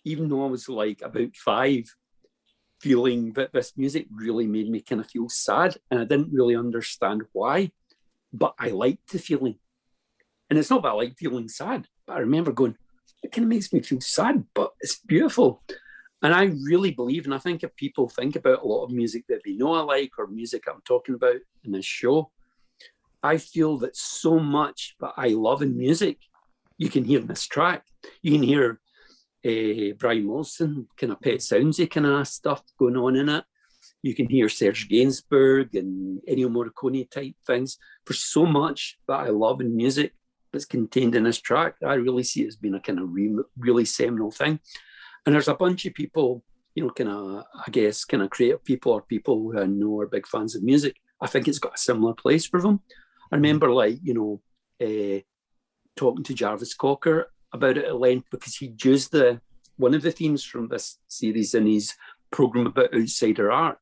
[0.06, 1.84] even though I was like about five,
[2.86, 5.76] feeling that this music really made me kind of feel sad.
[5.89, 7.71] And I didn't really understand why,
[8.32, 9.56] but I liked the feeling.
[10.52, 12.78] And it's not that I like feeling sad, but I remember going,
[13.24, 15.63] it kind of makes me feel sad, but it's beautiful.
[16.21, 19.24] And I really believe, and I think if people think about a lot of music
[19.30, 22.30] that they know I like or music I'm talking about in this show,
[23.24, 26.19] I feel that so much that I love in music,
[26.78, 27.84] you can hear in this track.
[28.21, 28.80] You can hear
[29.45, 33.43] uh, Brian Wilson, kind of Pet Soundsy kind of stuff going on in it.
[34.01, 37.77] You can hear Serge Gainsbourg and Ennio Morricone type things.
[38.05, 40.13] For so much that I love in music
[40.51, 43.43] that's contained in this track, I really see it as being a kind of re-
[43.58, 44.60] really seminal thing.
[45.25, 48.63] And there's a bunch of people, you know, kind of, I guess, kind of creative
[48.63, 50.95] people or people who I know are big fans of music.
[51.21, 52.81] I think it's got a similar place for them.
[53.31, 54.41] I remember, like, you know,
[54.86, 55.21] uh,
[55.95, 59.41] talking to Jarvis Cocker about it at length because he'd used the
[59.78, 61.94] one of the themes from this series in his
[62.32, 63.78] program about outsider art,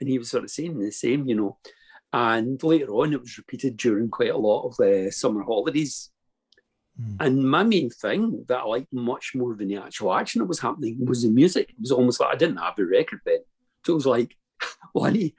[0.00, 1.58] and he was sort of saying the same, you know.
[2.12, 6.10] And later on, it was repeated during quite a lot of the summer holidays.
[7.00, 7.16] Mm.
[7.20, 10.60] And my main thing that I liked much more than the actual action that was
[10.60, 11.70] happening was the music.
[11.70, 13.40] It was almost like I didn't have a record then.
[13.84, 14.34] So it was like,
[14.94, 15.34] well, I need,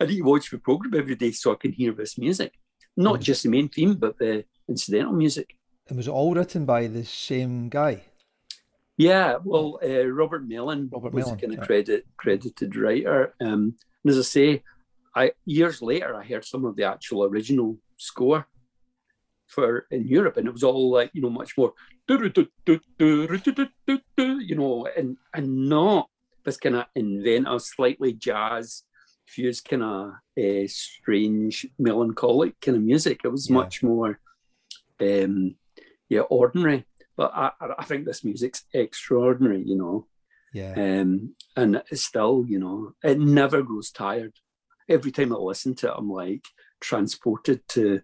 [0.00, 2.52] I need to watch the program every day so I can hear this music.
[2.96, 3.22] Not mm.
[3.22, 5.54] just the main theme, but the incidental music.
[5.88, 8.02] And was it all written by the same guy?
[8.96, 11.66] Yeah, well, uh, Robert Mellin Robert was Mellin, kind of yeah.
[11.66, 13.34] credit credited writer.
[13.40, 14.62] Um, and as I say,
[15.14, 18.46] I years later I heard some of the actual original score
[19.46, 21.72] for in Europe, and it was all like you know much more
[22.08, 22.48] you
[24.56, 26.08] know, and and not
[26.44, 28.84] this kind of inventive, slightly jazz
[29.26, 33.20] fused kind of uh, strange melancholic kind of music.
[33.24, 33.54] It was yeah.
[33.54, 34.20] much more
[35.00, 35.54] um,
[36.08, 36.84] yeah ordinary.
[37.16, 40.06] But I, I think this music's extraordinary, you know.
[40.52, 40.72] Yeah.
[40.76, 44.34] Um, and it's still, you know, it never grows tired.
[44.88, 46.44] Every time I listen to it, I'm like
[46.80, 48.00] transported to,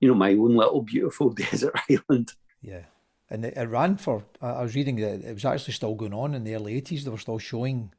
[0.00, 2.32] you know, my own little beautiful desert island.
[2.62, 2.84] Yeah.
[3.30, 6.34] And it, it ran for, I was reading that it was actually still going on
[6.34, 7.04] in the early 80s.
[7.04, 7.92] They were still showing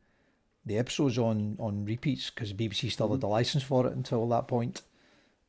[0.65, 4.47] the episodes on, on repeats because BBC still had the license for it until that
[4.47, 4.81] point.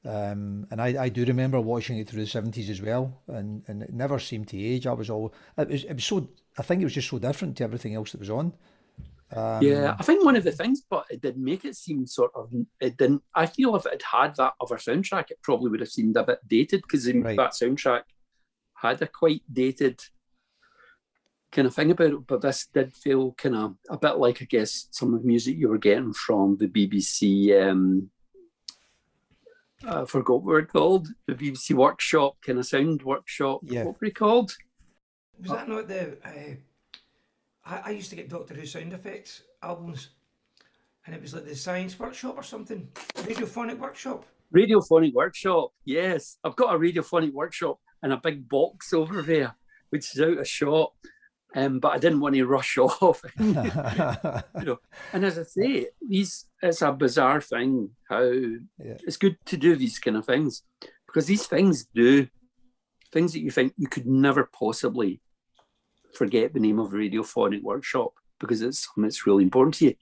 [0.05, 3.83] Um, and I, I do remember watching it through the seventies as well, and, and
[3.83, 4.87] it never seemed to age.
[4.87, 7.57] I was all it was it was so I think it was just so different
[7.59, 8.55] to everything else that was on.
[9.33, 12.33] Um, yeah, I think one of the things, but it did make it seem sort
[12.35, 13.23] of it didn't.
[13.35, 16.25] I feel if it had had that other soundtrack, it probably would have seemed a
[16.25, 17.37] bit dated because right.
[17.37, 18.03] that soundtrack
[18.75, 20.01] had a quite dated
[21.53, 22.27] kind of thing about it.
[22.27, 25.57] But this did feel kind of a bit like I guess some of the music
[25.59, 27.69] you were getting from the BBC.
[27.69, 28.11] Um,
[29.87, 31.09] I forgot what it's called.
[31.27, 33.61] The BBC Workshop kind of sound workshop.
[33.62, 33.85] Yeah.
[33.85, 34.55] What were it called?
[35.40, 36.19] Was that not the?
[36.25, 36.57] Uh,
[37.64, 40.11] I, I used to get Doctor Who sound effects albums,
[41.07, 42.88] and it was like the Science Workshop or something.
[43.14, 44.27] Radiophonic Workshop.
[44.55, 45.73] Radiophonic Workshop.
[45.85, 49.55] Yes, I've got a Radiophonic Workshop and a big box over there,
[49.90, 50.93] which is out of shot.
[51.55, 53.23] Um, but I didn't want to rush off.
[53.39, 54.79] you know,
[55.13, 58.65] and as I say, these it's a bizarre thing how yeah.
[58.79, 60.63] it's good to do these kind of things
[61.07, 62.29] because these things do
[63.13, 65.21] things that you think you could never possibly
[66.15, 69.95] forget the name of radiophonic workshop because it's something that's really important to you.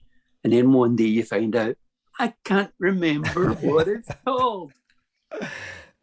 [0.43, 1.75] And then one day you find out,
[2.19, 4.73] I can't remember what it's called.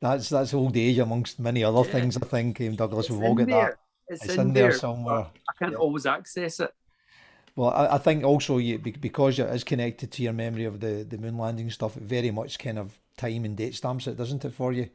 [0.01, 1.93] That's that's old age amongst many other yeah.
[1.93, 2.17] things.
[2.17, 3.79] I think, um, Duglas, we've all got that.
[4.09, 5.27] It's, it's in, in, there, somewhere.
[5.49, 5.79] I can't yeah.
[5.79, 6.73] always access it.
[7.57, 11.07] Well, I, I think also you because it is connected to your memory of the,
[11.09, 11.97] the moon landing stuff.
[11.97, 14.91] It very much kind of time and date stamps it, doesn't it, for you?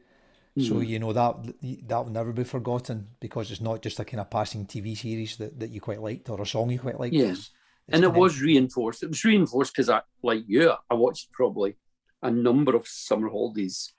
[0.56, 0.68] Mm.
[0.68, 0.82] So hmm.
[0.82, 1.54] you know that
[1.88, 5.36] that will never be forgotten because it's not just a kind of passing TV series
[5.38, 7.14] that, that you quite liked or a song you quite liked.
[7.14, 7.30] Yeah.
[7.30, 7.50] It's,
[7.88, 9.02] it's and it was reinforced.
[9.02, 11.76] It was reinforced because I, like you, I watched probably
[12.22, 13.92] a number of summer holidays.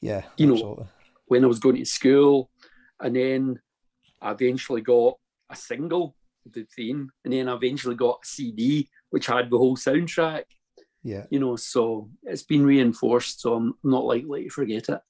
[0.00, 0.84] Yeah, you absolutely.
[0.84, 0.88] know,
[1.26, 2.50] when I was going to school,
[3.00, 3.60] and then
[4.22, 5.18] I eventually got
[5.50, 6.16] a single,
[6.50, 10.44] the theme, and then I eventually got a CD which had the whole soundtrack.
[11.02, 11.26] Yeah.
[11.30, 15.00] You know, so it's been reinforced, so I'm not likely to forget it.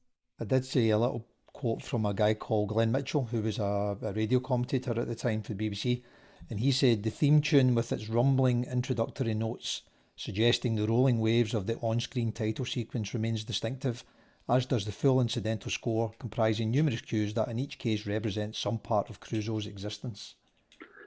[0.41, 3.97] I did see a little quote from a guy called Glenn Mitchell, who was a,
[4.03, 6.03] a radio commentator at the time for the BBC,
[6.49, 9.83] and he said the theme tune with its rumbling introductory notes
[10.17, 14.05] suggesting the rolling waves of the on-screen title sequence remains distinctive
[14.49, 18.79] as does the full incidental score, comprising numerous cues that in each case represent some
[18.79, 20.35] part of Crusoe's existence.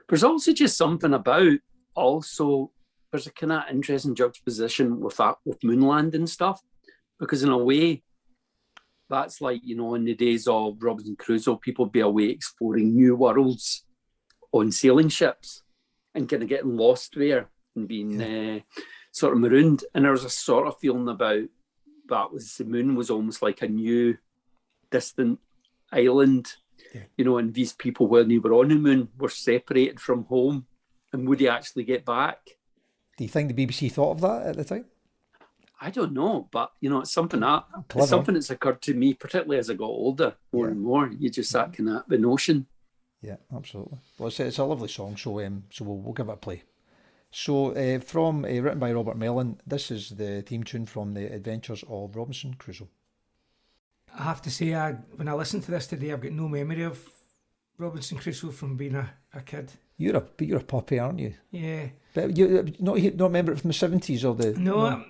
[0.08, 1.58] There's also just something about
[1.94, 2.70] also
[3.10, 6.60] there's a kind of interesting juxtaposition with that with Moonland and stuff,
[7.18, 8.02] because in a way,
[9.08, 13.16] that's like you know in the days of Robinson Crusoe, people be away exploring new
[13.16, 13.84] worlds
[14.52, 15.62] on sailing ships
[16.14, 18.56] and kind of getting lost there and being yeah.
[18.56, 18.80] uh,
[19.12, 19.84] sort of marooned.
[19.94, 21.44] And there was a sort of feeling about
[22.08, 24.16] that was the moon was almost like a new
[24.90, 25.38] distant
[25.92, 26.54] island
[26.94, 27.02] yeah.
[27.16, 30.66] you know and these people when they were on the moon were separated from home
[31.12, 32.38] and would they actually get back?
[33.16, 34.86] Do you think the bbc thought of that at the time?
[35.80, 37.64] I don't know but you know it's something that
[37.94, 40.72] it's something that's occurred to me particularly as i got older more yeah.
[40.72, 42.66] and more you just that kind of the notion.
[43.22, 43.98] Yeah absolutely.
[44.18, 46.62] Well it's, it's a lovely song so um so we'll, we'll give it a play
[47.38, 51.26] so, uh, from uh, written by Robert Mellin, this is the theme tune from the
[51.26, 52.88] Adventures of Robinson Crusoe.
[54.18, 56.84] I have to say, I, when I listen to this today, I've got no memory
[56.84, 56.98] of
[57.76, 59.70] Robinson Crusoe from being a, a kid.
[59.98, 61.34] You're a but you're a puppy, aren't you?
[61.50, 61.88] Yeah.
[62.14, 64.88] But you not not remember it from the seventies or the no.
[64.88, 65.04] no.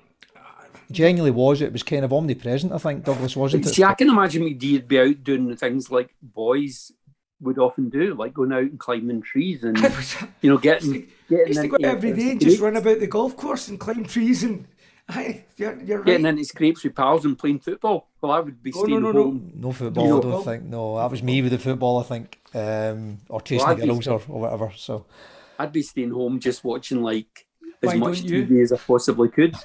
[0.91, 1.63] genuinely was.
[1.63, 2.73] It was kind of omnipresent.
[2.73, 3.69] I think Duglas wasn't it?
[3.69, 6.91] See, I can imagine McD be out doing the things like boys
[7.41, 9.77] would often do, like going out and climbing trees and
[10.43, 13.07] you know getting getting used to go into every day and just run about the
[13.07, 14.67] golf course and climb trees and.
[15.09, 16.07] Aye, you're, you're right.
[16.07, 18.09] getting into scrapes with pals and playing football.
[18.21, 19.23] Well, I would be Oh, no, staying no, no.
[19.23, 19.53] home.
[19.55, 20.65] No football, know- I don't think.
[20.65, 22.01] No, that was me with the football.
[22.01, 24.73] I think, um, or chasing Well, the I'd be- girls or, or whatever.
[24.75, 25.07] So
[25.61, 27.47] I'd be staying home just watching like
[27.85, 28.47] as Why much don't you?
[28.47, 29.55] TV as I possibly could.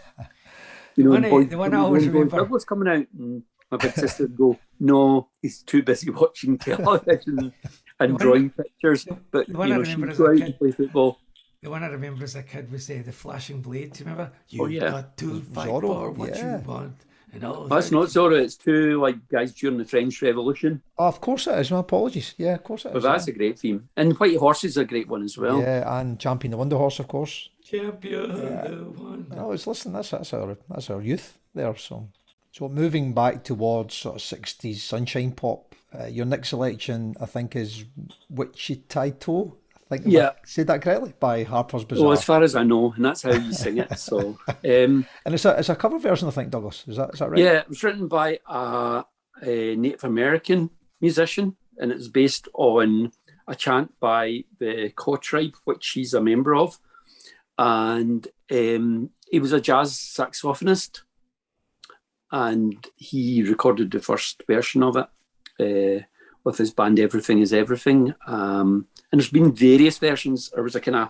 [0.97, 3.43] You know, one boys the one I coming always home remember- Douglas coming out, and
[3.71, 7.53] my big sister would go, "No, he's too busy watching television
[7.99, 10.29] and one- drawing pictures." But the you one I know, remember she'd as go a
[10.31, 11.19] out kid- and play football.
[11.63, 13.93] The one I remember as a kid was uh, the flashing blade.
[13.93, 14.31] Do you remember?
[14.49, 14.89] You Oh, yeah.
[14.89, 16.57] got to fight Zorro, for what yeah.
[16.59, 16.95] you want.
[17.33, 17.95] And all That's that.
[17.95, 18.37] not Zora.
[18.41, 20.81] It's two like guys during the French Revolution.
[20.97, 21.71] oh, of course it is.
[21.71, 22.33] My apologies.
[22.37, 22.93] Yeah, of course it is.
[22.95, 23.87] But that's a great theme.
[23.95, 25.61] And White Horse is a great one as well.
[25.61, 27.47] yeah, and champion the Wonder Horse, of course.
[27.63, 29.27] Champion, the one.
[29.33, 29.93] No, it's listen.
[29.93, 31.73] That's that's our that's our youth there.
[31.77, 32.09] So,
[32.51, 35.75] so moving back towards sort of sixties sunshine pop.
[35.93, 37.83] Uh, your next selection, I think, is
[38.29, 39.57] Wichita Toe.
[39.75, 40.05] I think.
[40.05, 40.29] am I Yeah.
[40.45, 42.05] said that correctly by Harpers Bizarre.
[42.05, 43.99] Well, as far as I know, and that's how you sing it.
[43.99, 46.87] So, um, and it's a it's a cover version, I think, Duglas.
[46.87, 47.39] Is that is that right?
[47.41, 49.03] yeah, it was written by a,
[49.43, 50.69] a Native American
[51.01, 53.11] musician, and it's based on
[53.49, 56.79] a chant by the Kaw tribe, which he's a member of.
[57.57, 61.01] And um, he was a jazz saxophonist,
[62.31, 65.07] and he recorded the first version of it
[65.59, 66.03] uh,
[66.43, 68.13] with his band Everything Is Everything.
[68.25, 70.49] Um, and there's been various versions.
[70.49, 71.09] There was a kind of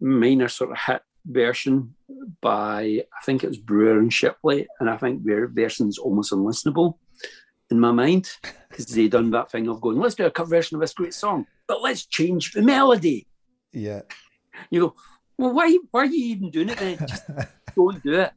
[0.00, 1.94] minor sort of hit version
[2.40, 6.94] by I think it was Brewer and Shipley, and I think their version's almost unlistenable
[7.70, 8.30] in my mind
[8.68, 11.14] because they done that thing of going, let's do a cover version of this great
[11.14, 13.26] song, but let's change the melody.
[13.72, 14.02] Yeah.
[14.70, 14.94] You go,
[15.36, 16.98] well, why why are you even doing it then?
[16.98, 17.24] Just
[17.76, 18.32] don't do it.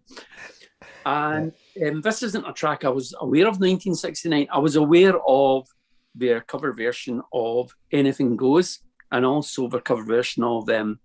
[1.08, 1.54] And
[1.86, 4.48] um, this isn't a track I was aware of 1969.
[4.52, 5.66] I was aware of
[6.14, 11.00] their cover version of Anything Goes and also their cover version of um,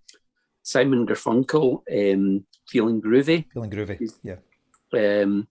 [0.61, 3.45] Simon Garfunkel, um, Feeling Groovy.
[3.53, 4.11] Feeling groovy.
[4.23, 4.35] Yeah.
[4.93, 5.47] Um,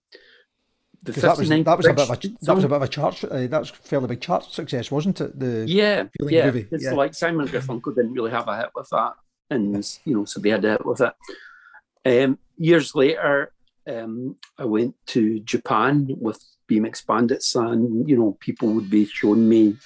[1.01, 2.87] the that was that was a bit of a that was a bit of a
[2.87, 3.23] chart.
[3.23, 5.37] Uh, that's fairly big chart success, wasn't it?
[5.37, 6.49] The Yeah, Feeling yeah.
[6.51, 6.93] Groovy, It's yeah.
[6.93, 9.13] like Simon Garfunkel didn't really have a hit with that,
[9.49, 11.13] and you know, so they had a hit with it.
[12.05, 13.51] Um, years later,
[13.87, 19.47] um, I went to Japan with BMX Bandits, and you know, people would be showing
[19.47, 19.77] me,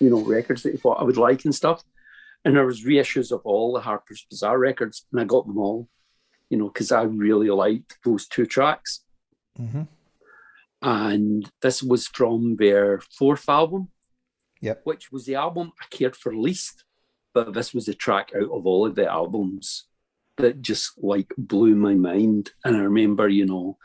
[0.00, 1.82] you know, records that they thought I would like and stuff.
[2.44, 5.88] And there was reissues of all the Harpers Bizarre records, and I got them all,
[6.50, 9.00] you know, because I really liked those two tracks.
[9.58, 9.82] Mm-hmm.
[10.82, 13.88] And this was from their fourth album,
[14.60, 14.82] Yep.
[14.84, 16.84] which was the album I cared for least.
[17.32, 19.86] But this was the track out of all of the albums
[20.36, 22.50] that just like blew my mind.
[22.64, 23.76] And I remember, you know,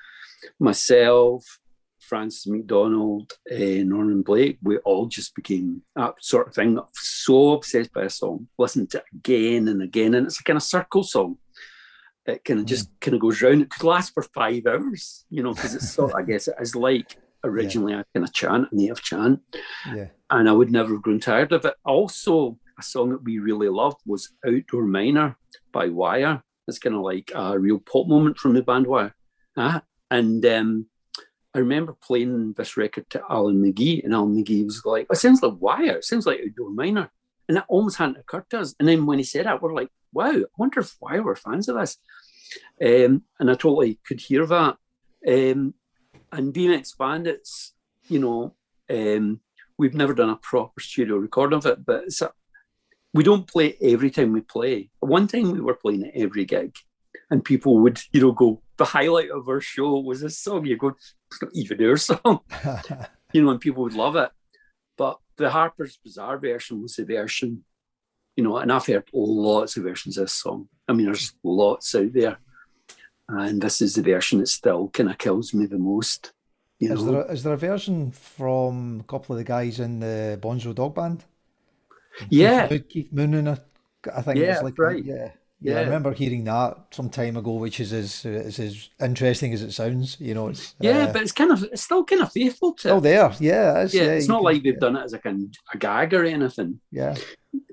[0.59, 1.59] myself,
[1.99, 7.93] Francis McDonald, uh, Norman Blake, we all just became that sort of thing, so obsessed
[7.93, 10.15] by a song, listened to it again and again.
[10.15, 11.37] And it's a kind of circle song.
[12.25, 13.61] It kind of just kind of goes round.
[13.61, 16.75] It could last for five hours, you know, because it's sort I guess it is
[16.75, 19.39] like originally a kind of chant, a native chant
[19.95, 20.07] Yeah.
[20.29, 21.73] and I would never have grown tired of it.
[21.85, 25.37] Also, a song that we really loved was Outdoor Miner
[25.71, 26.41] by Wire.
[26.67, 29.15] It's kind of like a real pop moment from the band Wire.
[29.57, 30.85] Ah, and um,
[31.53, 35.41] I remember playing this record to Alan McGee, and Alan McGee was like, "It sounds
[35.41, 35.97] like Wire.
[35.97, 37.11] It sounds like Outdoor Miner."
[37.47, 38.75] And that almost hadn't occurred to us.
[38.79, 41.67] And then when he said that, we're like, "Wow, I wonder if Wire were fans
[41.67, 41.97] of this."
[42.81, 44.77] Um, and I totally could hear that.
[45.27, 45.73] Um,
[46.31, 47.73] and BMX Bandits,
[48.07, 48.55] you know,
[48.89, 49.41] um,
[49.77, 52.31] we've never done a proper studio recording of it, but it's a,
[53.13, 54.89] we don't play every time we play.
[54.99, 56.75] One time we were playing it every gig,
[57.29, 60.65] and people would, you know, go, the highlight of our show was this song.
[60.65, 62.39] You go, it's not even our song,
[63.33, 64.29] you know, and people would love it.
[64.97, 67.63] But the Harpers Bizarre version was the version,
[68.35, 70.67] you know, and I've heard lots of versions of this song.
[70.87, 72.37] I mean, there's lots out there.
[73.27, 76.33] And this is the version that still kind of kills me the most.
[76.79, 77.11] You Is know?
[77.11, 80.73] there a, is there a version from a couple of the guys in the Bonzo
[80.73, 81.23] Dog Band?
[82.29, 82.67] Yeah.
[82.89, 83.57] Keith, Moon- I,
[84.15, 85.03] I think Yeah, it's like right.
[85.03, 85.31] Yeah.
[85.61, 89.61] yeah, I remember hearing that some time ago, which is as is as interesting as
[89.61, 90.17] it sounds.
[90.19, 92.79] You know, it's Yeah, uh, but it's kind of it's still kind of faithful to.
[92.79, 93.31] still there.
[93.39, 94.09] Yeah, it is, yeah, yeah.
[94.11, 95.35] it's not can- like they've yeah, done it as like a,
[95.73, 96.79] a gag or anything.
[96.91, 97.15] Yeah,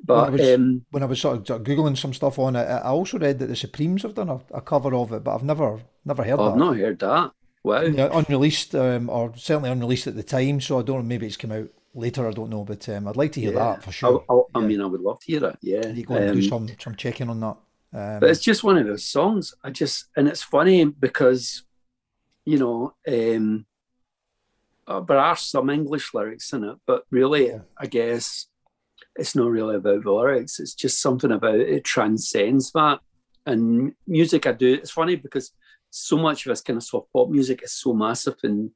[0.04, 2.88] But was- um, when I was sort of, googling some stuff on it, I I
[2.88, 5.80] also read that the Supremes have done a, a cover of it, but I've never
[6.04, 6.58] never heard I've that.
[6.58, 7.32] not heard that.
[7.62, 7.80] Wow.
[7.82, 10.60] Yeah, unreleased, um, or certainly unreleased at the time.
[10.60, 11.02] So I don't know.
[11.02, 12.28] Maybe it's come out later.
[12.28, 13.58] I don't know, but um, I'd like to hear Yeah.
[13.74, 14.24] that for sure.
[14.28, 14.66] I, I, I Yeah.
[14.66, 15.58] mean, I would love to hear it.
[15.62, 15.88] Yeah.
[15.88, 17.56] you go and do Um, some some checking on that.
[17.92, 19.54] Um, but it's just one of those songs.
[19.64, 21.64] I just and it's funny because
[22.44, 23.66] you know, um,
[24.86, 27.60] uh, there are some English lyrics in it, but really, yeah.
[27.76, 28.46] I guess
[29.16, 30.60] it's not really about the lyrics.
[30.60, 33.00] It's just something about it, it transcends that.
[33.46, 34.74] And music, I do.
[34.74, 35.50] It's funny because
[35.90, 38.70] so much of this kind of soft pop music is so massive in,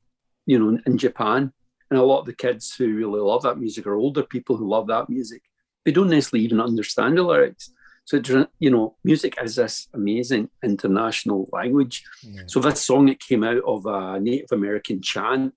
[0.47, 1.53] you know, in Japan,
[1.91, 4.69] and a lot of the kids who really love that music are older people who
[4.69, 5.43] love that music.
[5.85, 7.73] They don't necessarily even understand the lyrics.
[8.05, 8.21] So,
[8.59, 12.05] you know, music is this amazing international language.
[12.23, 12.43] Yeah.
[12.47, 15.55] So, this song that came out of a Native American chant,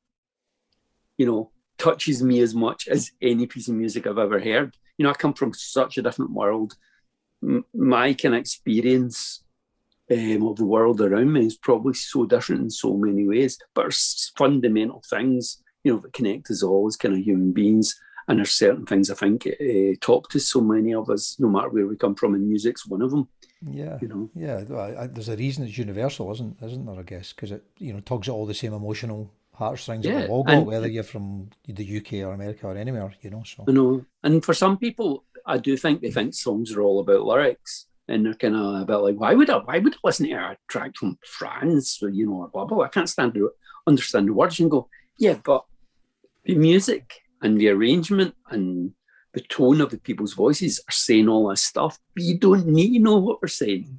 [1.18, 4.76] you know, touches me as much as any piece of music I've ever heard.
[4.98, 6.76] You know, I come from such a different world.
[7.42, 9.44] M- my kind of experience
[10.12, 13.94] um, of the world around me is probably so different in so many ways, but
[14.38, 18.00] fundamental things, you know, that connect us all as kind of human beings.
[18.28, 21.70] And there's certain things I think uh, talk to so many of us, no matter
[21.70, 23.28] where we come from, and music's one of them.
[23.70, 24.64] Yeah, you know, yeah.
[24.76, 27.00] I, I, there's a reason it's universal, isn't isn't there?
[27.00, 30.22] I guess because it you know tugs at all the same emotional heartstrings yeah, that
[30.22, 33.44] we've all got, whether you're from the UK or America or anywhere, you know.
[33.44, 37.00] So I know, and for some people, I do think they think songs are all
[37.00, 39.58] about lyrics, and they're kind of about like, why would I?
[39.58, 42.84] Why would I listen to a track from France, or, you know, or blah blah?
[42.84, 43.52] I can't stand to
[43.88, 45.66] understand the words and go, yeah, but
[46.46, 48.92] the music and the arrangement and
[49.34, 52.94] the tone of the people's voices are saying all this stuff, but you don't need
[52.98, 53.98] to know what they're saying.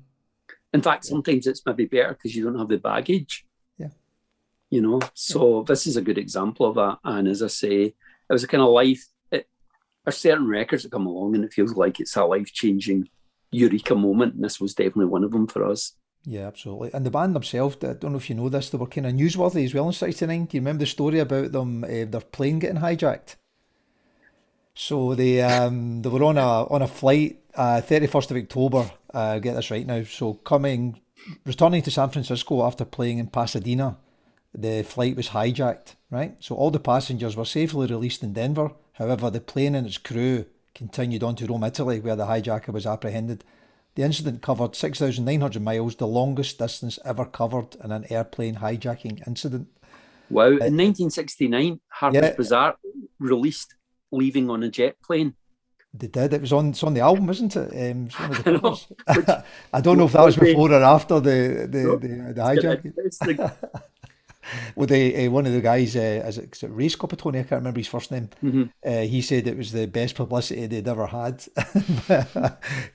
[0.73, 3.47] In fact, sometimes it's maybe better because you don't have the baggage
[3.79, 3.89] Yeah.
[4.71, 5.01] you know.
[5.15, 6.99] So this is a good example of that.
[7.05, 7.95] And as I say, it
[8.33, 9.05] was a kind of life.
[9.31, 9.49] It,
[10.07, 13.09] are certain records that come along, and it feels like it's a life changing
[13.51, 14.35] eureka moment.
[14.35, 15.93] And this was definitely one of them for us.
[16.27, 16.91] Yeah, absolutely.
[16.95, 19.12] And the band themselves, I don't know if you know this, they were kind of
[19.12, 20.47] newsworthy as well in '69.
[20.47, 23.37] Do you remember the story about them, uh, their plane getting hijacked?
[24.75, 28.91] So they um, they were on a on a flight, uh, first of October.
[29.12, 30.03] Uh, get this right now.
[30.05, 31.01] So coming,
[31.45, 33.99] returning to San Francisco after playing in Pasadena,
[34.53, 36.37] the flight was hijacked, right?
[36.41, 38.72] So all the passengers were safely released in Denver.
[38.95, 42.87] However, the plane and its crew continued on to Rome, Italy, where the hijacker was
[42.87, 43.45] apprehended.
[43.95, 49.69] The incident covered 6,900 miles, the longest distance ever covered in an airplane hijacking incident.
[50.31, 50.47] Wow.
[50.47, 52.77] Uh, in 1969, Harper's yeah, Bizarre
[53.21, 53.75] released
[54.11, 55.35] Leaving on a Jet Plane.
[55.93, 56.33] They did.
[56.33, 56.71] It was on.
[56.71, 57.93] It's on the album, isn't it?
[57.93, 58.87] Um, I, know, which,
[59.73, 63.53] I don't know if that was before or after the the, no, the, the hijacking.
[64.77, 67.41] well, the uh, one of the guys, uh, is it, is it Ray Scoppettone?
[67.41, 68.29] I can't remember his first name.
[68.43, 68.65] Mm-hmm.
[68.85, 71.45] Uh, he said it was the best publicity they'd ever had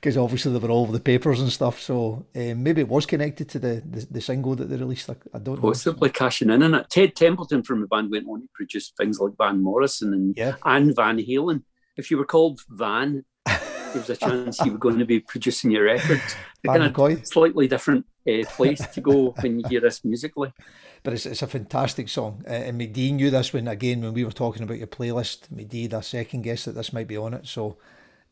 [0.01, 1.79] because obviously they were all over the papers and stuff.
[1.79, 5.09] So um, maybe it was connected to the, the, the single that they released.
[5.09, 5.69] I, I don't know.
[5.69, 6.89] Possibly cashing in on it.
[6.89, 10.55] Ted Templeman from the band went on to produce things like Van Morrison and yeah.
[10.65, 11.63] and Van Halen.
[11.97, 13.59] If you were called Van, there
[13.95, 16.21] was a chance you were going to be producing your record.
[16.65, 20.53] kind of slightly different uh, place to go when you hear this musically
[21.03, 22.43] but it's, it's a fantastic song.
[22.47, 25.47] Uh, and McDee knew this when again when we were talking about your playlist.
[25.53, 27.47] McDee, the second guess that this might be on it.
[27.47, 27.77] So,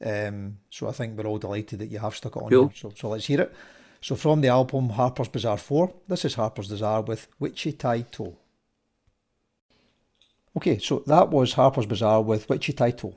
[0.04, 2.50] um, so I think we're all delighted that you have stuck it on.
[2.50, 2.72] Cool.
[2.76, 3.54] So, so let's hear it.
[4.02, 8.36] So from the album Harpers Bizarre Four, this is Harpers Bizarre with Witchy To.
[10.56, 13.16] Okay, so that was Harpers Bizarre with Witchy To.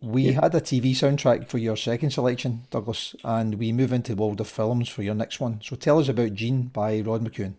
[0.00, 0.40] We yeah.
[0.42, 4.40] had a TV soundtrack for your second selection, Duglas, and we move into the world
[4.40, 5.60] of films for your next one.
[5.62, 7.54] So tell us about Jean by Rod McKuen.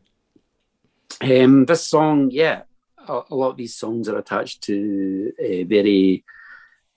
[1.22, 2.62] Um, this song, yeah,
[3.08, 6.24] a, a, lot of these songs are attached to uh, very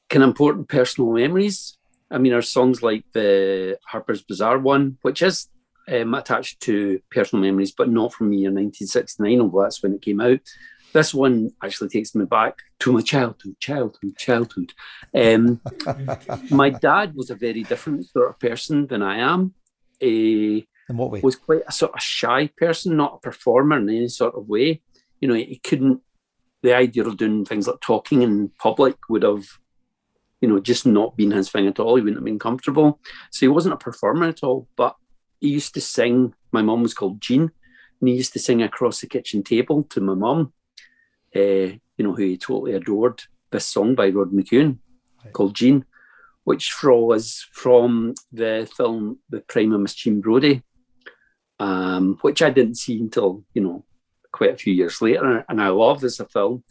[0.08, 1.76] kind of important personal memories.
[2.08, 5.48] I mean, are songs like the Harpers Bizarre one, which is
[5.88, 10.02] um, attached to personal memories, but not from me in 1969, although that's when it
[10.02, 10.40] came out.
[10.92, 14.72] This one actually takes me back to my childhood, childhood, childhood.
[15.14, 15.60] Um,
[16.50, 19.54] my dad was a very different sort of person than I am.
[20.02, 21.20] Uh, in what way?
[21.22, 24.82] Was quite a sort of shy person, not a performer in any sort of way.
[25.20, 26.00] You know, he couldn't.
[26.62, 29.44] The idea of doing things like talking in public would have,
[30.40, 31.96] you know, just not been his thing at all.
[31.96, 33.00] He wouldn't have been comfortable.
[33.30, 34.68] So he wasn't a performer at all.
[34.76, 34.94] But
[35.40, 36.34] he used to sing.
[36.52, 37.50] My mum was called Jean,
[38.00, 40.52] and he used to sing across the kitchen table to my mum.
[41.34, 43.22] Uh, you know, who he totally adored.
[43.50, 44.78] This song by Rod McKuen
[45.22, 45.32] right.
[45.32, 45.84] called Jean,
[46.44, 50.62] which was from the film The Prime of Miss Jean Brodie,
[51.58, 53.84] um, which I didn't see until you know
[54.32, 56.64] quite a few years later, and I love as a film.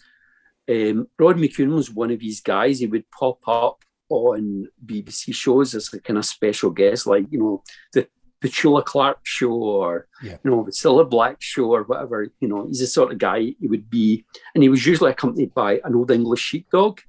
[0.70, 2.80] Um, Rod McKuen was one of these guys.
[2.80, 7.40] He would pop up on BBC shows as a kind of special guest, like you
[7.40, 8.08] know the
[8.42, 10.38] Petula Clark show or yeah.
[10.44, 12.28] you know the Cilla Black show or whatever.
[12.40, 15.54] You know, he's the sort of guy he would be, and he was usually accompanied
[15.54, 17.02] by an old English sheepdog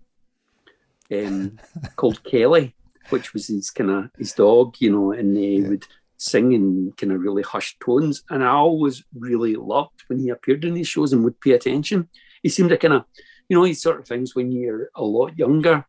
[1.11, 1.59] um,
[1.97, 2.74] called Kelly,
[3.09, 4.76] which was his kind of his dog.
[4.78, 5.68] You know, and they yeah.
[5.68, 5.87] would
[6.18, 8.22] singing kind of really hushed tones.
[8.30, 12.09] And I always really loved when he appeared in these shows and would pay attention.
[12.43, 13.05] He seemed to kind of,
[13.49, 15.85] you know, these sort of things when you're a lot younger,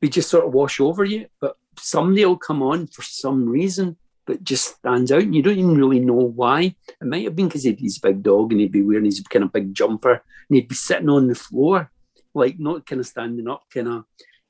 [0.00, 1.26] they just sort of wash over you.
[1.40, 3.96] But somebody will come on for some reason
[4.26, 6.74] that just stands out and you don't even really know why.
[6.88, 9.44] It might have been because he'd his big dog and he'd be wearing his kind
[9.44, 11.90] of big jumper and he'd be sitting on the floor,
[12.34, 14.04] like not kind of standing up, kind of,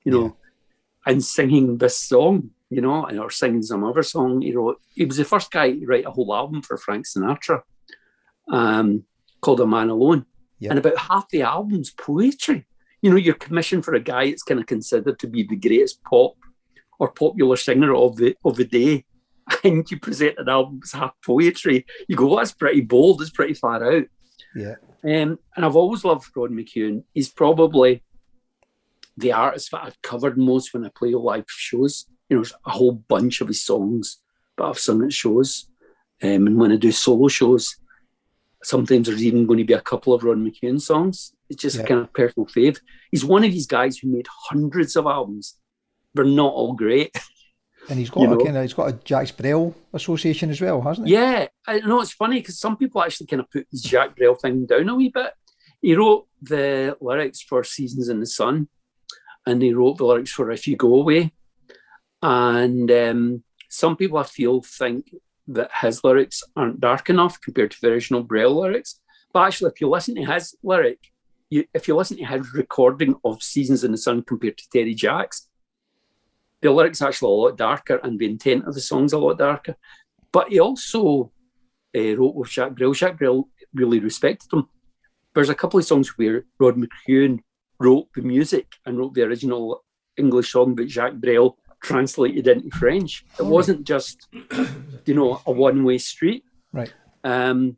[0.04, 0.24] you know,
[1.06, 1.12] yeah.
[1.12, 4.42] and singing this song, you know, or singing some other song.
[4.42, 7.62] You know, he was the first guy to write a whole album for Frank Sinatra
[8.48, 9.04] um,
[9.40, 10.26] called A Man Alone.
[10.58, 10.70] Yeah.
[10.70, 12.66] And about half the album's poetry.
[13.00, 16.04] You know, you're commissioned for a guy that's kind of considered to be the greatest
[16.04, 16.34] pop
[17.00, 19.04] or popular singer of the of the day
[19.64, 23.30] and you present an album as half poetry, you go, well, that's pretty bold, it's
[23.30, 24.04] pretty far out.
[24.54, 24.74] Yeah.
[25.04, 27.04] Um, and I've always loved Rod McKuen.
[27.12, 28.02] He's probably
[29.16, 32.06] the artist that I've covered most when I play live shows.
[32.28, 34.22] You know, a whole bunch of his songs
[34.56, 35.68] but I've sung at shows.
[36.22, 37.76] Um, and when I do solo shows,
[38.62, 41.32] sometimes there's even going to be a couple of Rod McKuen songs.
[41.48, 41.86] It's just yeah.
[41.86, 42.78] kind of personal fave.
[43.10, 45.58] He's one of these guys who made hundreds of albums.
[46.14, 47.16] They're not all great.
[47.88, 50.80] And he's got you a kind of, he's got a Jacques Brel association as well,
[50.80, 51.14] hasn't he?
[51.14, 54.36] Yeah, I know it's funny because some people actually kind of put the Jacques Brel
[54.36, 55.32] thing down a wee bit.
[55.80, 58.68] He wrote the lyrics for Seasons in the Sun,
[59.46, 61.32] and he wrote the lyrics for If You Go Away.
[62.22, 65.12] And um, some people I feel think
[65.48, 69.00] that his lyrics aren't dark enough compared to the original Brel lyrics.
[69.32, 71.00] But actually, if you listen to his lyric,
[71.50, 74.94] you, if you listen to his recording of Seasons in the Sun compared to Terry
[74.94, 75.48] Jacks,
[76.62, 79.76] the lyrics actually a lot darker and the intent of the song's a lot darker.
[80.32, 81.32] But he also
[81.96, 82.94] uh, wrote with Jacques Brel.
[82.94, 84.68] Jacques Brel really respected him.
[85.34, 87.40] There's a couple of songs where Rod McKuen
[87.78, 89.84] wrote the music and wrote the original
[90.16, 93.24] English song, but Jacques Brel translated into French.
[93.38, 94.28] It wasn't just,
[95.04, 96.44] you know, a one-way street.
[96.72, 96.92] Right.
[97.24, 97.76] Um,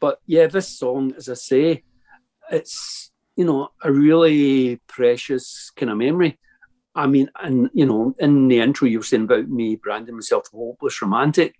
[0.00, 1.82] but yeah, this song, as I say,
[2.50, 6.38] it's you know a really precious kind of memory.
[6.98, 10.48] I mean, and you know, in the intro, you were saying about me branding myself
[10.52, 11.54] hopeless romantic,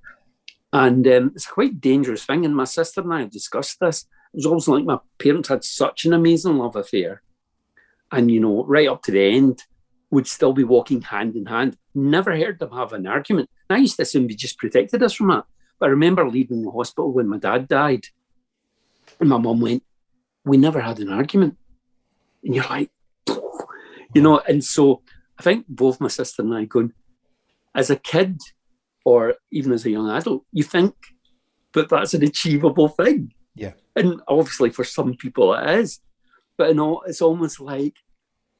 [0.72, 2.44] and um, it's a quite dangerous thing.
[2.44, 4.02] And my sister and I have discussed this.
[4.34, 7.22] It was always like my parents had such an amazing love affair,
[8.10, 9.62] and you know, right up to the end,
[10.10, 11.76] would still be walking hand in hand.
[11.94, 13.48] Never heard them have an argument.
[13.70, 15.44] And I used to assume they just protected us from that.
[15.78, 18.06] But I remember leaving the hospital when my dad died,
[19.20, 19.84] and my mum went,
[20.44, 21.56] "We never had an argument,"
[22.42, 22.90] and you're like,
[24.14, 25.02] you know, and so
[25.38, 26.92] I think both my sister and I going,
[27.74, 28.38] as a kid
[29.04, 30.94] or even as a young adult, you think
[31.74, 33.32] that that's an achievable thing.
[33.54, 33.72] Yeah.
[33.94, 36.00] And obviously for some people it is.
[36.56, 37.96] But you know, it's almost like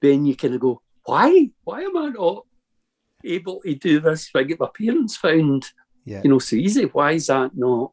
[0.01, 1.51] then you kind of go, why?
[1.65, 2.47] Why am I not
[3.25, 5.67] able to do this thing that my parents found,
[6.05, 6.21] yeah.
[6.23, 6.85] you know, so easy?
[6.85, 7.93] Why is that not,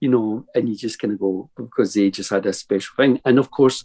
[0.00, 3.20] you know, and you just kind of go, because they just had a special thing.
[3.24, 3.84] And of course,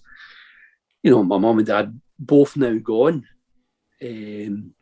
[1.02, 3.26] you know, my mom and dad both now gone.
[4.02, 4.74] Um,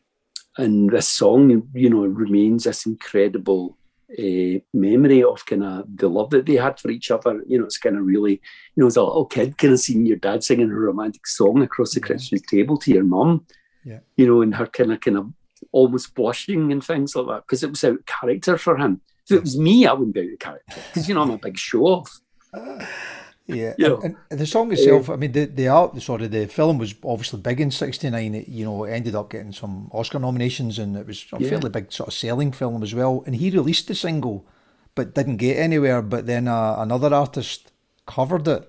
[0.57, 3.77] and this song, you know, remains this incredible
[4.17, 7.43] uh, memory of kind of the love that they had for each other.
[7.47, 10.05] You know, it's kind of really, you know, as a little kid, kind of seeing
[10.05, 13.45] your dad singing a romantic song across the Christmas table to your mum.
[13.83, 13.99] Yeah.
[14.15, 15.31] You know, and her kind of, kind of
[15.71, 19.01] almost blushing and things like that because it was out of character for him.
[19.25, 21.37] If it was me, I wouldn't be out of character because you know I'm a
[21.37, 22.21] big show off.
[23.47, 26.25] Yeah, you know, and, and, the song itself, uh, I mean, the the art, sorry,
[26.25, 28.33] the film was obviously big in '69.
[28.33, 31.49] It you know ended up getting some Oscar nominations, and it was a yeah.
[31.49, 33.23] fairly big sort of selling film as well.
[33.27, 34.47] And he released the single,
[34.95, 36.01] but didn't get anywhere.
[36.01, 37.71] But then uh, another artist
[38.07, 38.67] covered it,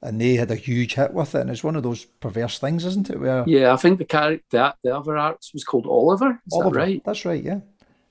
[0.00, 1.42] and they had a huge hit with it.
[1.42, 3.20] And it's one of those perverse things, isn't it?
[3.20, 6.40] Where yeah, I think the character that the other artist was called Oliver.
[6.46, 7.02] Is Oliver, that right?
[7.04, 7.44] That's right.
[7.44, 7.60] Yeah.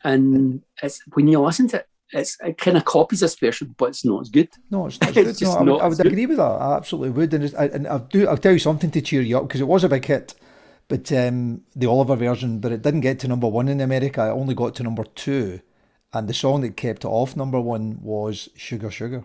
[0.04, 3.90] And it's when you listen to it, it's it kind of copies this version, but
[3.90, 4.50] it's not as good.
[4.70, 5.28] No, it's not as good.
[5.28, 6.44] it's no, I would, I would agree with that.
[6.44, 7.34] I absolutely would.
[7.34, 8.28] And, I, and I'll do.
[8.28, 10.36] I'll tell you something to cheer you up because it was a big hit,
[10.88, 14.28] but um, the Oliver version, but it didn't get to number one in America.
[14.28, 15.62] It only got to number two,
[16.14, 19.24] and the song that kept it off number one was "Sugar Sugar."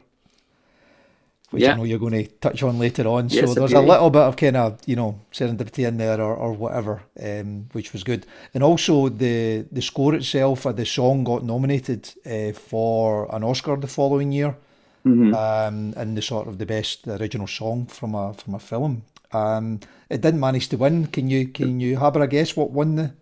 [1.51, 1.73] Which yeah.
[1.73, 3.29] I know you're going to touch on later on.
[3.29, 3.85] Yes, so there's okay.
[3.85, 7.69] a little bit of kind of you know serendipity in there or, or whatever, um,
[7.73, 8.25] which was good.
[8.55, 13.77] And also the the score itself, uh, the song got nominated uh, for an Oscar
[13.77, 14.57] the following year,
[15.05, 15.35] mm-hmm.
[15.35, 19.03] um, in the sort of the best original song from a from a film.
[19.33, 21.07] Um, it didn't manage to win.
[21.09, 23.13] Can you can you have a guess what won the?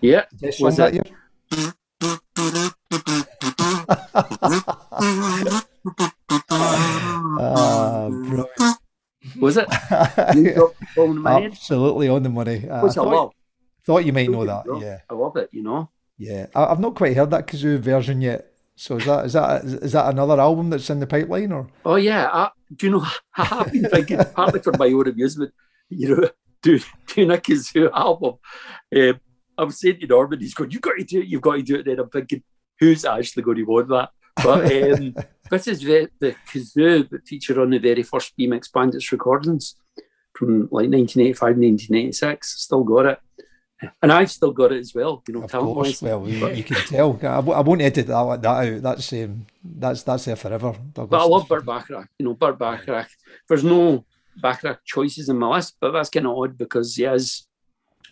[0.00, 1.04] Yeah, best song that year?
[6.30, 8.08] Ah.
[9.40, 9.66] Was it?
[9.90, 12.68] Absolutely on the money.
[12.68, 13.32] Uh, Which I, I thought, love.
[13.84, 14.64] Thought you might know that.
[14.80, 15.50] Yeah, I love it.
[15.52, 15.90] You know.
[16.18, 18.50] Yeah, I, have not quite heard that kazoo version yet.
[18.76, 21.68] So is that is that is that another album that's in the pipeline or?
[21.84, 23.06] Oh yeah, I, do you know?
[23.36, 25.52] I have been thinking partly for my own amusement.
[25.88, 26.28] You know,
[26.62, 28.34] do doing a kazoo album.
[28.94, 29.20] Um,
[29.56, 31.26] I'm saying to Norman, he's going, "You've got to do it.
[31.26, 32.42] You've got to do it." Then I'm thinking,
[32.80, 34.10] who's actually going to want that?
[34.36, 35.14] But um,
[35.50, 39.76] this is the, the kazoo that featured on the very first BMX Bandits recordings
[40.34, 42.62] from like 1985, 1986.
[42.62, 43.18] Still got it.
[44.02, 45.42] And I've still got it as well, you know.
[45.42, 47.18] Of course, well, you, you, can tell.
[47.22, 48.82] I, I won't edit that, that out.
[48.82, 50.72] That's um, that's that's there forever.
[50.72, 51.10] Duglas.
[51.10, 52.08] But I love Burt Bacharach.
[52.18, 53.10] You know, Burt Bacharach.
[53.46, 54.06] There's no
[54.40, 57.46] Bacharach choices in my list, but that's kind of odd because he is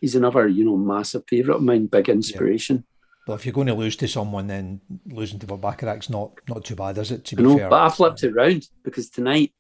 [0.01, 2.85] he's another you know massive favourite of mine, big inspiration.
[3.27, 6.65] But if you're going to lose to someone, then losing to Burt Bacharach's not not
[6.65, 7.25] too bad, is it?
[7.27, 9.53] To be know, fair, but I flipped it round because tonight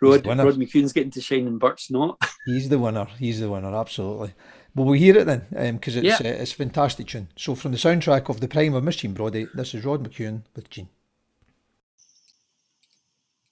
[0.00, 2.18] Rod, Rod McKuen's getting to shine and Burt's not.
[2.46, 3.06] He's the winner.
[3.18, 4.34] He's the winner, absolutely.
[4.74, 6.30] Well, we'll hear it then, because um, it's yeah.
[6.30, 7.28] uh, it's fantastic tune.
[7.36, 10.68] So, from the soundtrack of The Prime of Jean Brodie, this is Rod McKuen with
[10.68, 10.88] Jean.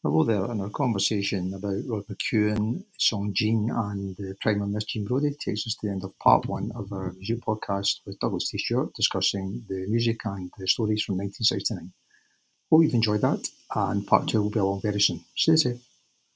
[0.05, 4.82] Hello there, in our conversation about Rod McKuen, song Jean, and The Prime of Miss
[4.82, 8.18] Jean Brodie takes us to the end of part one of our music podcast with
[8.18, 8.59] Duglas T.
[8.59, 11.92] Stewart discussing the music and the stories from 1969.
[12.68, 13.46] Hope you've enjoyed that,
[13.76, 15.20] and part two will be along very soon.
[15.36, 15.91] Stay safe.